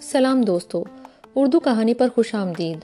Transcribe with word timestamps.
سلام 0.00 0.42
دوستو، 0.42 0.84
اردو 1.34 1.60
کہانی 1.60 1.94
پر 1.94 2.08
خوش 2.14 2.34
آمدید۔ 2.34 2.78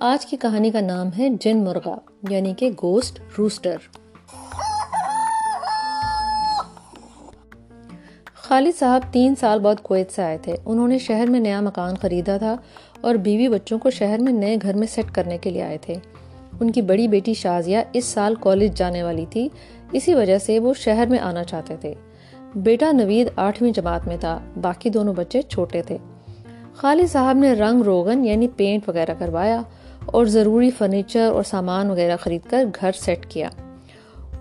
آج 0.00 0.26
کی 0.26 0.36
کہانی 0.36 0.70
کا 0.70 0.80
نام 0.80 1.08
ہے 1.18 1.28
جن 1.40 1.64
مرغا 1.64 1.94
یعنی 2.30 2.54
کہ 2.54 2.70
گوسٹ 2.82 3.20
روسٹر۔ 3.38 3.76
خالد 8.34 8.78
صاحب 8.78 9.00
تین 9.12 9.34
سال 9.34 9.60
بعد 9.60 9.74
کویت 9.82 10.12
سے 10.12 10.22
آئے 10.22 10.38
تھے۔ 10.38 10.56
انہوں 10.64 10.88
نے 10.88 10.98
شہر 10.98 11.26
میں 11.26 11.40
نیا 11.40 11.60
مکان 11.60 11.96
خریدا 11.96 12.36
تھا 12.36 12.56
اور 13.00 13.14
بیوی 13.14 13.48
بچوں 13.48 13.78
کو 13.78 13.90
شہر 13.90 14.18
میں 14.18 14.32
نئے 14.32 14.56
گھر 14.62 14.74
میں 14.74 14.86
سیٹ 14.86 15.14
کرنے 15.14 15.38
کے 15.38 15.50
لیے 15.50 15.62
آئے 15.62 15.78
تھے۔ 15.78 15.94
ان 16.60 16.70
کی 16.70 16.82
بڑی 16.82 17.08
بیٹی 17.08 17.34
شازیہ 17.34 17.78
اس 17.92 18.04
سال 18.04 18.34
کالج 18.40 18.78
جانے 18.78 19.02
والی 19.02 19.26
تھی۔ 19.30 19.48
اسی 19.92 20.14
وجہ 20.14 20.38
سے 20.38 20.58
وہ 20.58 20.74
شہر 20.74 21.06
میں 21.10 21.18
آنا 21.18 21.44
چاہتے 21.44 21.76
تھے۔ 21.76 21.94
بیٹا 22.54 22.92
نوید 22.92 23.28
آٹھویں 23.36 23.72
جماعت 23.72 24.06
میں 24.06 24.16
تھا، 24.20 24.38
باقی 24.60 24.90
دونوں 24.90 25.14
بچے 25.14 25.42
چھوٹے 25.42 25.82
تھے۔ 25.82 25.96
خالد 26.74 27.12
صاحب 27.12 27.36
نے 27.36 27.52
رنگ 27.52 27.82
روغن 27.82 28.24
یعنی 28.24 28.48
پینٹ 28.48 28.88
وغیرہ 28.88 29.14
کروایا 29.18 29.62
اور 30.06 30.26
ضروری 30.26 30.70
فرنیچر 30.70 31.30
اور 31.32 31.42
سامان 31.42 31.90
وغیرہ 31.90 32.16
خرید 32.16 32.40
کر 32.50 32.64
گھر 32.80 32.90
سیٹ 32.92 33.26
کیا۔ 33.26 33.48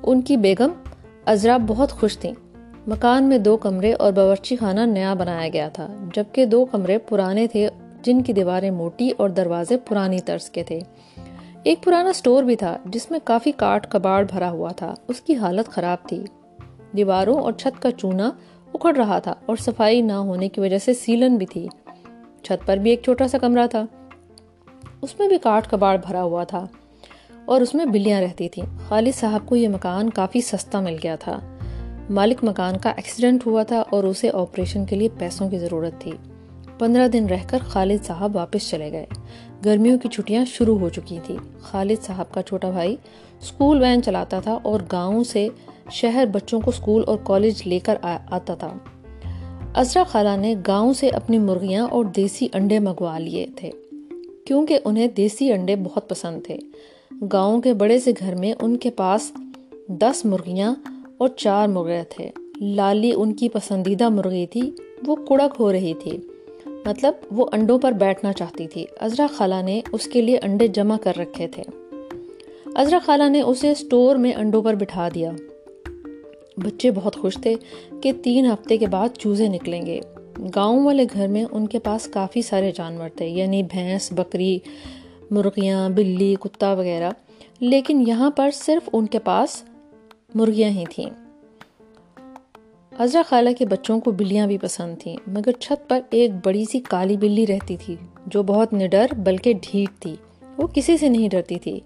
ان 0.03 0.21
کی 0.21 0.37
بیگم 0.37 0.69
ازرا 1.25 1.57
بہت 1.67 1.91
خوش 1.91 2.17
تھیں۔ 2.17 2.33
مکان 2.87 3.23
میں 3.23 3.37
دو 3.37 3.57
کمرے 3.57 3.93
اور 3.93 4.11
باورچی 4.11 4.55
خانہ 4.55 4.79
نیا 4.79 5.13
بنایا 5.13 5.49
گیا 5.53 5.69
تھا، 5.69 5.93
جبکہ 6.15 6.45
دو 6.45 6.65
کمرے 6.65 6.97
پرانے 6.97 7.47
تھے 7.47 7.69
جن 8.01 8.23
کی 8.23 8.33
دیواریں 8.33 8.71
موٹی 8.71 9.09
اور 9.17 9.29
دروازے 9.29 9.77
پرانی 9.77 10.19
طرز 10.19 10.49
کے 10.49 10.63
تھے۔ 10.63 10.79
ایک 11.67 11.83
پرانا 11.83 12.13
سٹور 12.13 12.43
بھی 12.43 12.55
تھا 12.55 12.77
جس 12.85 13.11
میں 13.11 13.19
کافی 13.23 13.51
کاٹ 13.51 13.91
کباڑ 13.91 14.23
بھرا 14.23 14.49
ہوا 14.49 14.69
تھا۔ 14.71 14.93
اس 15.07 15.21
کی 15.21 15.35
حالت 15.35 15.69
خراب 15.69 16.07
تھی۔ 16.07 16.23
دیواروں 16.97 17.39
اور 17.39 17.53
چھت 17.53 17.81
کا 17.81 17.91
چونا 17.91 18.31
اکھڑ 18.73 18.95
رہا 18.95 19.19
تھا 19.19 19.33
اور 19.45 19.55
صفائی 19.55 20.01
نہ 20.01 20.13
ہونے 20.13 20.49
کی 20.49 20.61
وجہ 20.61 20.77
سے 20.77 20.93
سیلن 20.93 21.35
بھی 21.35 21.45
تھی۔ 21.45 21.67
چھت 22.43 22.67
پر 22.67 22.77
بھی 22.77 22.89
ایک 22.89 23.01
چھوٹا 23.03 23.27
سا 23.27 23.37
کمرہ 23.37 23.67
تھا۔ 23.67 23.85
اس 25.01 25.19
میں 25.19 25.27
بھی 25.27 25.37
کاٹ 25.37 25.69
کباڑ 25.69 25.97
بھرا 26.07 26.23
ہوا 26.23 26.43
تھا 26.43 26.67
اور 27.45 27.61
اس 27.61 27.75
میں 27.75 27.85
بلیاں 27.85 28.21
رہتی 28.21 28.49
تھیں۔ 28.49 28.65
خالد 28.87 29.15
صاحب 29.15 29.39
کو 29.45 29.55
یہ 29.55 29.67
مکان 29.67 30.09
کافی 30.09 30.41
سستا 30.41 30.79
مل 30.79 30.95
گیا 31.03 31.15
تھا۔ 31.15 31.39
مالک 32.09 32.43
مکان 32.43 32.77
کا 32.77 32.89
ایکسیڈنٹ 32.89 33.45
ہوا 33.45 33.63
تھا 33.63 33.83
اور 33.89 34.03
اسے 34.03 34.29
آپریشن 34.33 34.85
کے 34.85 34.95
لیے 34.95 35.09
پیسوں 35.17 35.49
کی 35.49 35.59
ضرورت 35.59 36.01
تھی۔ 36.01 36.11
پندرہ 36.79 37.07
دن 37.07 37.27
رہ 37.29 37.43
کر 37.47 37.57
خالد 37.67 38.05
صاحب 38.05 38.35
واپس 38.35 38.69
چلے 38.69 38.91
گئے۔ 38.91 39.05
گرمیوں 39.65 39.97
کی 39.97 40.09
چھٹیاں 40.09 40.45
شروع 40.45 40.79
ہو 40.79 40.89
چکی 40.89 41.19
تھی۔ 41.23 41.37
خالد 41.59 42.03
صاحب 42.03 42.31
کا 42.31 42.41
چھوٹا 42.41 42.69
بھائی 42.69 42.95
اسکول 43.41 43.81
وین 43.81 44.03
چلاتا 44.03 44.39
تھا 44.39 44.59
اور 44.63 44.79
گاؤں 44.91 45.23
سے 45.23 45.47
شہر 45.91 46.25
بچوں 46.31 46.61
کو 46.61 46.69
اسکول 46.69 47.03
اور 47.07 47.17
کالج 47.23 47.61
لے 47.65 47.79
کر 47.79 47.95
آتا 48.29 48.55
تھا۔ 48.55 48.73
ازرا 49.75 50.03
خالہ 50.03 50.37
نے 50.37 50.55
گاؤں 50.67 50.93
سے 50.93 51.09
اپنی 51.09 51.37
مرغیاں 51.37 51.87
اور 51.87 52.05
دیسی 52.05 52.47
انڈے 52.53 52.79
منگوا 52.79 53.17
لیے 53.17 53.45
تھے، 53.55 53.71
کیونکہ 54.45 54.79
انہیں 54.85 55.07
دیسی 55.07 55.51
انڈے 55.51 55.75
بہت 55.75 56.09
پسند 56.09 56.41
تھے۔ 56.43 56.57
گاؤں 57.33 57.61
کے 57.61 57.73
بڑے 57.73 57.99
سے 57.99 58.11
گھر 58.19 58.35
میں 58.35 58.53
ان 58.61 58.77
کے 58.77 58.89
پاس 58.89 59.31
دس 59.87 60.25
مرغیاں 60.25 60.75
اور 61.17 61.27
چار 61.27 61.67
مرغے 61.67 62.03
تھے۔ 62.09 62.31
لالی 62.55 63.11
ان 63.15 63.33
کی 63.33 63.49
پسندیدہ 63.49 64.09
مرغی 64.09 64.45
تھی، 64.45 64.71
وہ 65.05 65.15
کڑک 65.15 65.55
ہو 65.59 65.71
رہی 65.71 65.93
تھی۔ 65.93 66.17
مطلب 66.85 67.13
وہ 67.31 67.45
انڈوں 67.51 67.79
پر 67.79 67.91
بیٹھنا 67.91 68.33
چاہتی 68.33 68.67
تھی۔ 68.67 68.85
ازرا 68.99 69.27
خالہ 69.33 69.61
نے 69.65 69.81
اس 69.91 70.07
کے 70.07 70.21
لیے 70.21 70.39
انڈے 70.41 70.67
جمع 70.67 70.97
کر 70.97 71.13
رکھے 71.17 71.47
تھے۔ 71.47 71.63
ازرا 72.75 72.99
خالہ 73.05 73.29
نے 73.29 73.41
اسے 73.41 73.71
اسٹور 73.71 74.15
میں 74.15 74.33
انڈوں 74.33 74.63
پر 74.63 74.73
بٹھا 74.73 75.09
دیا۔ 75.15 75.31
بچے 76.57 76.91
بہت 76.91 77.15
خوش 77.15 77.37
تھے 77.41 77.55
کہ 78.01 78.11
تین 78.23 78.45
ہفتے 78.45 78.77
کے 78.77 78.87
بعد 78.87 79.09
چوزے 79.17 79.47
نکلیں 79.47 79.85
گے۔ 79.85 79.99
گاؤں 80.55 80.85
والے 80.85 81.05
گھر 81.13 81.27
میں 81.27 81.45
ان 81.51 81.67
کے 81.67 81.79
پاس 81.79 82.07
کافی 82.07 82.41
سارے 82.41 82.71
جانور 82.75 83.09
تھے 83.09 83.27
یعنی 83.27 83.63
بھینس، 83.63 84.11
بکری، 84.11 84.59
مرغیاں، 85.31 85.89
بلی، 85.89 86.35
کتا 86.39 86.73
وغیرہ۔ 86.73 87.11
لیکن 87.59 88.03
یہاں 88.07 88.31
پر 88.31 88.49
صرف 88.53 88.89
ان 88.93 89.05
کے 89.05 89.19
پاس 89.19 89.63
مرغیاں 90.35 90.69
ہی 90.69 90.83
تھیں۔ 90.89 91.26
ازرا 92.99 93.21
خالہ 93.29 93.49
کے 93.57 93.65
بچوں 93.65 93.99
کو 93.99 94.11
بلیاں 94.11 94.47
بھی 94.47 94.57
پسند 94.57 94.95
تھیں، 94.99 95.17
مگر 95.27 95.51
چھت 95.51 95.89
پر 95.89 95.99
ایک 96.09 96.31
بڑی 96.45 96.65
سی 96.71 96.79
کالی 96.79 97.17
بلی 97.17 97.47
رہتی 97.47 97.77
تھی، 97.77 97.95
جو 98.25 98.43
بہت 98.43 98.73
نڈر 98.73 99.05
بلکہ 99.17 99.53
ڈھیٹ 99.61 100.01
تھی۔ 100.01 100.15
وہ 100.57 100.67
کسی 100.67 100.97
سے 100.97 101.09
نہیں 101.09 101.29
ڈرتی 101.29 101.55
تھی۔ 101.55 101.79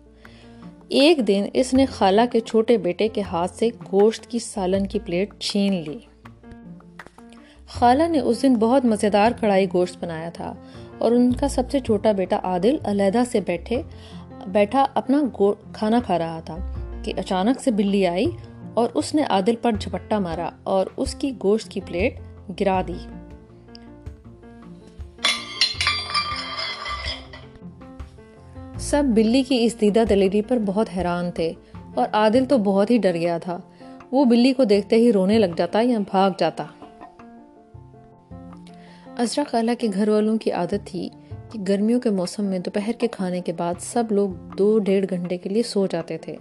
ایک 0.87 1.27
دن 1.27 1.45
اس 1.53 1.73
نے 1.73 1.85
خالہ 1.85 2.21
کے 2.31 2.39
چھوٹے 2.39 2.77
بیٹے 2.77 3.07
کے 3.07 3.21
ہاتھ 3.21 3.55
سے 3.55 3.67
گوشت 3.91 4.27
کی 4.27 4.39
سالن 4.39 4.87
کی 4.87 4.99
پلیٹ 5.05 5.39
چھین 5.39 5.83
لی۔ 5.87 5.97
خالہ 7.67 8.07
نے 8.07 8.19
اس 8.19 8.41
دن 8.41 8.53
بہت 8.53 8.85
مزیدار 8.85 9.31
کڑھائی 9.39 9.65
گوشت 9.73 10.03
بنایا 10.03 10.29
تھا 10.29 10.53
اور 10.97 11.11
ان 11.11 11.33
کا 11.33 11.47
سب 11.47 11.63
سے 11.71 11.79
چھوٹا 11.79 12.11
بیٹا 12.11 12.39
عادل 12.43 12.75
علیحدہ 12.83 13.23
سے 13.31 13.39
بیٹھے، 13.39 13.81
بیٹھا 14.47 14.85
اپنا 14.93 15.21
کھانا 15.73 15.99
کھا 16.05 16.17
رہا 16.17 16.39
تھا 16.39 16.57
کہ 17.03 17.13
اچانک 17.17 17.61
سے 17.61 17.71
بلی 17.71 18.07
آئی 18.07 18.25
اور 18.73 18.89
اس 18.93 19.15
نے 19.15 19.23
عادل 19.23 19.55
پر 19.61 19.71
جھپٹا 19.79 20.19
مارا 20.19 20.49
اور 20.63 20.85
اس 20.97 21.15
کی 21.15 21.31
گوشت 21.43 21.69
کی 21.69 21.81
پلیٹ 21.85 22.19
گرا 22.59 22.81
دی۔ 22.87 22.93
سب 28.77 29.03
بلی 29.07 29.43
کی 29.43 29.65
اس 29.65 29.81
دیدہ 29.81 30.03
دلیری 30.09 30.41
پر 30.41 30.57
بہت 30.65 30.87
حیران 30.97 31.31
تھے 31.31 31.53
اور 31.93 32.07
عادل 32.13 32.45
تو 32.45 32.57
بہت 32.57 32.91
ہی 32.91 32.97
ڈر 32.97 33.13
گیا 33.13 33.37
تھا۔ 33.37 33.59
وہ 34.11 34.25
بلی 34.25 34.53
کو 34.53 34.63
دیکھتے 34.63 34.95
ہی 34.95 35.13
رونے 35.13 35.39
لگ 35.39 35.55
جاتا 35.57 35.81
یا 35.81 35.99
بھاگ 35.99 36.31
جاتا۔ 36.37 36.65
ازرا 39.17 39.43
خالہ 39.47 39.71
کے 39.79 39.87
گھر 39.93 40.09
والوں 40.09 40.37
کی 40.37 40.51
عادت 40.51 40.85
تھی 40.85 41.09
کہ 41.51 41.59
گرمیوں 41.67 41.99
کے 41.99 42.09
موسم 42.09 42.45
میں 42.45 42.59
دوپہر 42.59 42.91
کے 42.99 43.07
کھانے 43.07 43.41
کے 43.41 43.53
بعد 43.53 43.73
سب 43.79 44.03
لوگ 44.09 44.29
دو 44.57 44.79
ڈیڑھ 44.79 45.05
گھنٹے 45.09 45.37
کے 45.37 45.49
لیے 45.49 45.63
سو 45.63 45.87
جاتے 45.87 46.17
تھے۔ 46.17 46.35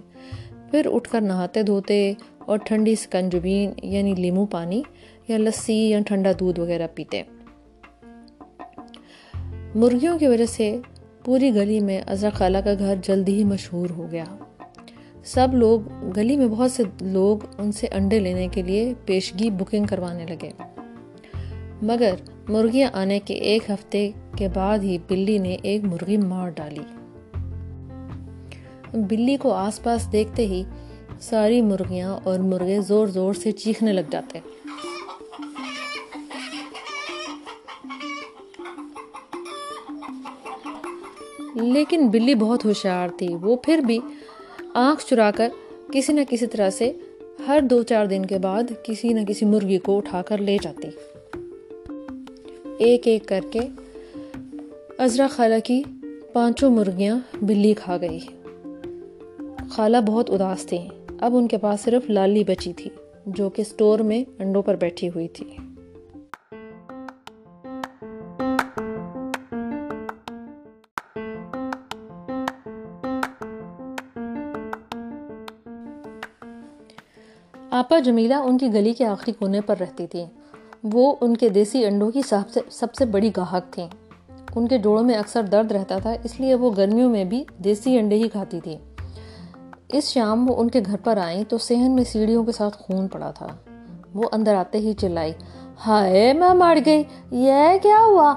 پھر 0.70 0.88
اٹھ 0.92 1.10
کر 1.10 1.20
نہاتے 1.20 1.62
دھوتے 1.62 2.12
اور 2.38 2.58
ٹھنڈی 2.58 2.94
سکنجبین 2.94 3.72
یعنی 3.82 4.14
لیمو 4.14 4.47
پانی 4.47 4.82
یا 5.28 5.38
لسی 5.38 5.91
یا 5.91 6.00
ٹھنڈا 6.06 6.32
دودھ 6.41 6.60
وغیرہ 6.60 6.86
پیتے۔ 6.94 7.22
مرغیوں 9.75 10.19
کی 10.19 10.26
وجہ 10.26 10.47
سے 10.47 10.78
پوری 11.25 11.54
گلی 11.54 11.80
میں 11.80 12.00
ازرا 12.06 12.30
خالہ 12.30 12.59
کا 12.59 12.75
گھر 12.78 12.94
جلدی 13.03 13.34
ہی 13.34 13.44
مشہور 13.44 13.91
ہو 13.91 14.06
گیا۔ 14.10 14.25
سب 15.25 15.48
لوگ، 15.53 15.80
گلی 16.16 16.36
میں 16.36 16.47
بہت 16.47 16.72
سے 16.72 16.82
لوگ 17.00 17.38
ان 17.59 17.72
سے 17.72 17.86
انڈے 17.92 18.19
لینے 18.19 18.48
کے 18.53 18.62
لیے 18.62 18.94
پیشگی 19.04 19.50
بکنگ 19.50 19.84
کروانے 19.84 20.26
لگے۔ 20.28 20.50
مگر 21.82 22.14
مرغیاں 22.48 22.91
آنے 22.92 23.20
کے 23.20 23.34
ایک 23.34 23.70
ہفتے 23.70 24.10
کے 24.36 24.48
بعد 24.54 24.78
ہی 24.78 24.98
بلی 25.09 25.38
نے 25.38 25.56
ایک 25.62 25.84
مرغی 25.84 26.16
مار 26.16 26.50
ڈالی۔ 26.50 26.99
بلی 28.94 29.36
کو 29.36 29.52
آس 29.52 29.82
پاس 29.82 30.12
دیکھتے 30.12 30.46
ہی 30.46 30.64
ساری 31.20 31.62
مرغیاں 31.62 32.16
اور 32.24 32.38
مرغے 32.38 32.80
زور 32.80 33.06
زور 33.06 33.34
سے 33.34 33.52
چیخنے 33.52 33.92
لگ 33.92 34.10
جاتے 34.10 34.38
لیکن 41.54 42.08
بلی 42.08 42.34
بہت 42.34 42.64
ہوشیار 42.64 43.08
تھی۔ 43.08 43.28
وہ 43.34 43.56
پھر 43.56 43.78
بھی 43.78 43.98
آنکھ 44.74 45.06
چرا 45.06 45.30
کر 45.30 45.48
کسی 45.92 46.12
نہ 46.12 46.20
کسی 46.28 46.46
طرح 46.46 46.70
سے 46.70 46.92
ہر 47.46 47.60
دو 47.70 47.82
چار 47.82 48.06
دن 48.06 48.26
کے 48.26 48.38
بعد 48.38 48.62
کسی 48.82 49.08
نہ 49.08 49.20
کسی 49.28 49.46
مرغی 49.46 49.78
کو 49.78 49.96
اٹھا 49.96 50.22
کر 50.22 50.38
لے 50.38 50.58
جاتی۔ 50.62 50.88
ایک 52.78 53.06
ایک 53.06 53.26
کر 53.26 53.40
کے 53.50 53.60
ازرا 54.98 55.26
خالہ 55.26 55.60
کی 55.64 55.82
پانچوں 56.32 56.70
مرغیاں 56.70 57.18
بلی 57.42 57.74
کھا 57.74 57.96
گئی۔ 57.96 58.20
خالہ 59.70 59.97
بہت 60.06 60.31
اداس 60.31 60.66
تھی 60.66 60.78
اب 61.20 61.36
ان 61.36 61.48
کے 61.48 61.56
پاس 61.56 61.81
صرف 61.81 62.08
لالی 62.10 62.44
بچی 62.44 62.72
تھی، 62.72 62.91
جو 63.26 63.50
کہ 63.50 63.64
سٹور 63.64 63.98
میں 63.98 64.25
انڈوں 64.39 64.62
پر 64.62 64.77
بیٹھی 64.77 65.09
ہوئی 65.09 65.28
تھی۔ 65.28 65.56
آپا 77.71 77.98
جمیلہ 77.98 78.34
ان 78.34 78.59
کی 78.59 78.72
گلی 78.74 78.92
کے 78.92 79.06
آخری 79.06 79.33
کونے 79.33 79.60
پر 79.60 79.77
رہتی 79.80 80.06
تھی 80.06 80.24
وہ 80.92 81.15
ان 81.21 81.36
کے 81.36 81.48
دیسی 81.48 81.84
انڈوں 81.84 82.10
کی 82.10 82.21
سب 82.71 82.94
سے 82.94 83.04
بڑی 83.04 83.30
گاہک 83.36 83.72
تھیں۔ 83.72 83.89
ان 84.56 84.68
کے 84.68 84.78
جوڑوں 84.78 85.04
میں 85.04 85.15
اکثر 85.15 85.42
درد 85.42 85.72
رہتا 85.72 85.98
تھا، 85.98 86.15
اس 86.24 86.41
لیے 86.41 86.54
وہ 86.54 86.71
گرمیوں 86.77 87.10
میں 87.10 87.24
بھی 87.24 87.44
دیسی 87.65 87.98
انڈے 87.98 88.16
ہی 88.16 88.28
کھاتی 88.28 88.60
تھی 88.60 88.77
اس 89.92 90.04
شام 90.04 90.51
وہ 90.51 90.57
ان 90.57 90.71
کے 90.71 90.81
گھر 90.87 90.97
پر 91.04 91.16
آئیں 91.16 91.45
تو 91.45 91.59
سہن 91.59 91.91
میں 91.91 92.04
سیڑھیوں 92.04 92.45
کے 92.45 92.53
ساتھ 92.53 92.77
خون 92.78 93.09
پڑا 93.09 93.31
تھا۔ 93.31 93.47
وہ 94.15 94.22
اندر 94.33 94.54
آتے 94.54 94.78
ہی 94.78 94.92
چلائی۔ 94.92 95.33
ہائے، 95.87 96.33
میں 96.33 96.54
مر 96.54 96.78
گئی۔ 96.87 97.03
یہ 97.31 97.78
کیا 97.83 97.98
ہوا؟ 98.07 98.34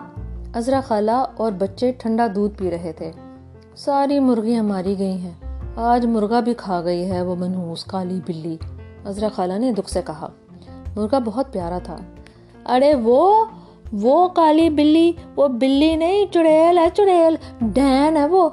ازرا 0.54 0.82
خالہ 0.82 1.26
اور 1.38 1.52
بچے 1.52 1.92
ٹھنڈا 1.92 2.28
دودھ 2.36 2.58
پی 2.58 2.72
رہے 2.72 2.92
تھے۔ 2.92 3.12
ساری 3.76 4.20
مرغیاں 4.20 4.64
ماری 4.64 5.00
گئی 5.00 5.18
ہیں۔ 5.18 5.32
آج 5.76 6.06
مرغا 6.06 6.40
بھی 6.40 6.54
کھا 6.54 6.82
گئی 6.84 7.12
ہے 7.12 7.22
وہ 7.22 7.36
منہوس 7.36 7.86
کالی 7.86 8.20
بلی۔ 8.26 8.58
عذرا 9.06 9.28
خالہ 9.30 9.54
نے 9.54 9.72
دکھ 9.72 9.90
سے 9.90 10.02
کہا۔ 10.06 10.28
مرغا 10.96 11.20
بہت 11.26 11.54
پیارا 11.54 11.78
تھا۔ 11.84 11.96
ارے 12.66 12.96
وہ 12.96 13.46
وہ 13.94 14.28
کالی 14.28 14.70
بلی، 14.70 15.12
وہ 15.36 15.48
بلی 15.48 15.96
نہیں، 15.96 16.26
چڑیل 16.34 16.78
ہے، 16.78 16.88
چڑیل۔ 16.94 17.36
ڈین 17.62 18.18
ہے 18.18 18.28
وہ۔ 18.28 18.50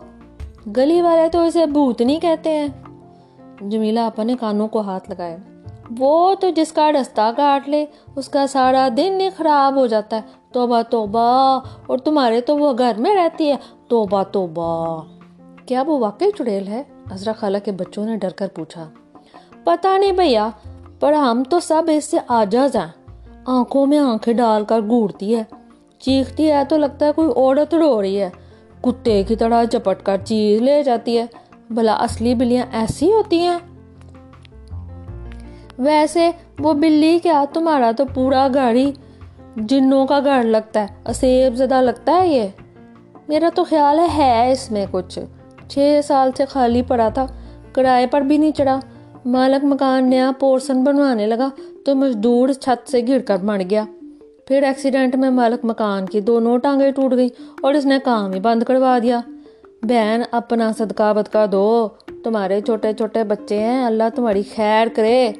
گلی 0.77 1.03
والے 1.03 1.29
تو 1.29 1.45
اسے 1.45 1.67
بھوتنی 1.67 2.19
کہتے 2.21 2.51
ہیں۔ 2.51 2.69
جمیلا 3.69 4.07
آپا 4.07 4.23
نے 4.23 4.35
کانوں 4.41 4.69
کو 4.69 4.81
ہاتھ 4.81 5.11
لگائے۔ 5.11 5.37
وہ 5.99 6.35
تو 6.35 6.51
جس 6.51 6.73
کا 6.73 6.93
رستہ 6.93 7.31
کاٹ 7.37 7.69
لے، 7.69 7.87
اس 8.17 8.29
کا 8.29 8.47
سارا 8.47 8.89
دن 8.97 9.21
ہی 9.21 9.31
خراب 9.37 9.77
ہو 9.77 9.87
جاتا 9.87 10.17
ہے۔ 10.17 10.21
توبہ 10.53 10.83
توبہ، 10.91 11.61
اور 11.87 11.99
تمہارے 11.99 12.41
تو 12.41 12.59
وہ 12.59 12.73
گھر 12.79 12.93
میں 12.99 13.15
رہتی 13.15 13.51
ہے۔ 13.51 13.57
توبہ 13.89 14.23
توبہ۔ 14.23 15.03
کیا 15.67 15.83
وہ 15.87 15.99
واقعی 15.99 16.31
چڑیل 16.39 16.69
ہے؟ 16.69 16.83
حضرت 17.13 17.37
خالہ 17.37 17.59
کے 17.65 17.73
بچوں 17.73 18.07
نے 18.07 18.17
ڈر 18.17 18.31
کر 18.31 18.49
پوچھا۔ 18.55 18.91
پتا 19.65 19.99
نہیں 19.99 20.13
بھیا، 20.13 20.49
پر 21.01 21.13
ہم 21.13 21.43
تو 21.51 21.61
سب 21.61 21.83
اس 21.97 22.05
سے 22.05 22.17
آجاز 22.29 22.77
ہیں۔ 22.77 23.21
آنکھوں 23.47 23.87
میں 23.87 23.99
آنکھیں 23.99 24.35
ڈال 24.35 24.65
کر 24.65 24.81
گھوڑتی 24.81 25.37
ہے۔ 25.37 25.43
چیختی 25.99 26.53
ہے 26.53 26.65
تو 26.69 26.77
لگتا 26.77 27.07
ہے 27.07 27.13
کوئی 27.13 27.29
عورت 27.37 27.75
رو 27.75 28.03
رہی 28.03 28.21
ہے۔ 28.21 28.31
کتے 28.81 29.23
کی 29.23 29.37
طرح 29.37 29.65
چپٹ 29.65 30.03
کر 30.03 30.17
چیز 30.25 30.63
لے 30.63 30.83
جاتی 30.83 31.19
ہے۔ 31.19 31.27
بھلا 31.71 31.95
اصلی 31.95 32.35
بلیاں 32.35 32.67
ایسی 32.73 33.13
ہوتی 33.13 33.39
ہیں؟ 33.41 33.59
ویسے 35.79 36.31
وہ 36.59 36.73
بلی 36.73 37.19
کیا 37.23 37.45
تمہارا 37.53 37.91
تو 37.97 38.05
پورا 38.15 38.49
گھر 38.55 38.73
ہی 38.75 38.93
جنوں 39.57 40.07
کا 40.07 40.21
گھر 40.25 40.43
لگتا 40.43 40.81
ہے، 40.81 40.87
اسیب 41.07 41.57
زدہ 41.57 41.83
لگتا 41.83 42.13
ہے 42.13 42.29
یہ؟ 42.29 42.49
میرا 43.29 43.49
تو 43.55 43.65
خیال 43.65 43.99
ہے 43.99 44.09
ہے 44.17 44.53
اس 44.53 44.71
میں 44.71 44.87
کچھ۔ 44.91 45.19
چھ 45.69 46.01
سال 46.05 46.31
سے 46.37 46.45
خالی 46.45 46.83
پڑا 46.83 47.09
تھا، 47.09 47.27
کرائے 47.73 48.07
پر 48.07 48.21
بھی 48.21 48.39
نہیں 48.39 48.51
چڑھا۔ 48.51 48.81
مالک 49.25 49.65
مکان 49.65 50.11
نیا 50.11 50.31
پورسن 50.41 50.85
بنوانے 50.85 51.27
لگا، 51.27 51.49
تو 51.85 51.95
مزدور 51.95 52.49
چھت 52.49 52.91
سے 52.91 53.01
گر 53.09 53.19
کر 53.19 53.37
مر 53.43 53.63
گیا۔ 53.71 53.85
پھر 54.47 54.63
ایکسیڈنٹ 54.63 55.17
میں 55.17 55.31
مالک 55.31 55.65
مکان 55.65 56.07
کی 56.07 56.21
دونوں 56.21 56.59
ٹانگیں 56.59 56.91
ٹوٹ 56.91 57.13
گئی 57.13 57.29
اور 57.63 57.75
اس 57.75 57.85
نے 57.85 57.99
کام 58.05 58.33
ہی 58.33 58.41
بند 58.41 58.63
کروا 58.63 58.99
دیا۔ 59.03 59.21
بہن 59.83 60.23
اپنا 60.31 60.71
صدقہ 60.79 61.13
بدکا 61.13 61.45
دو 61.53 61.89
تمہارے 62.25 62.61
چھوٹے 62.61 62.93
چھوٹے 62.93 63.25
بچے 63.25 63.59
ہیں 63.59 63.85
اللہ 63.85 64.09
تمہاری 64.15 64.43
خیر 64.55 64.87
کرے 64.97 65.33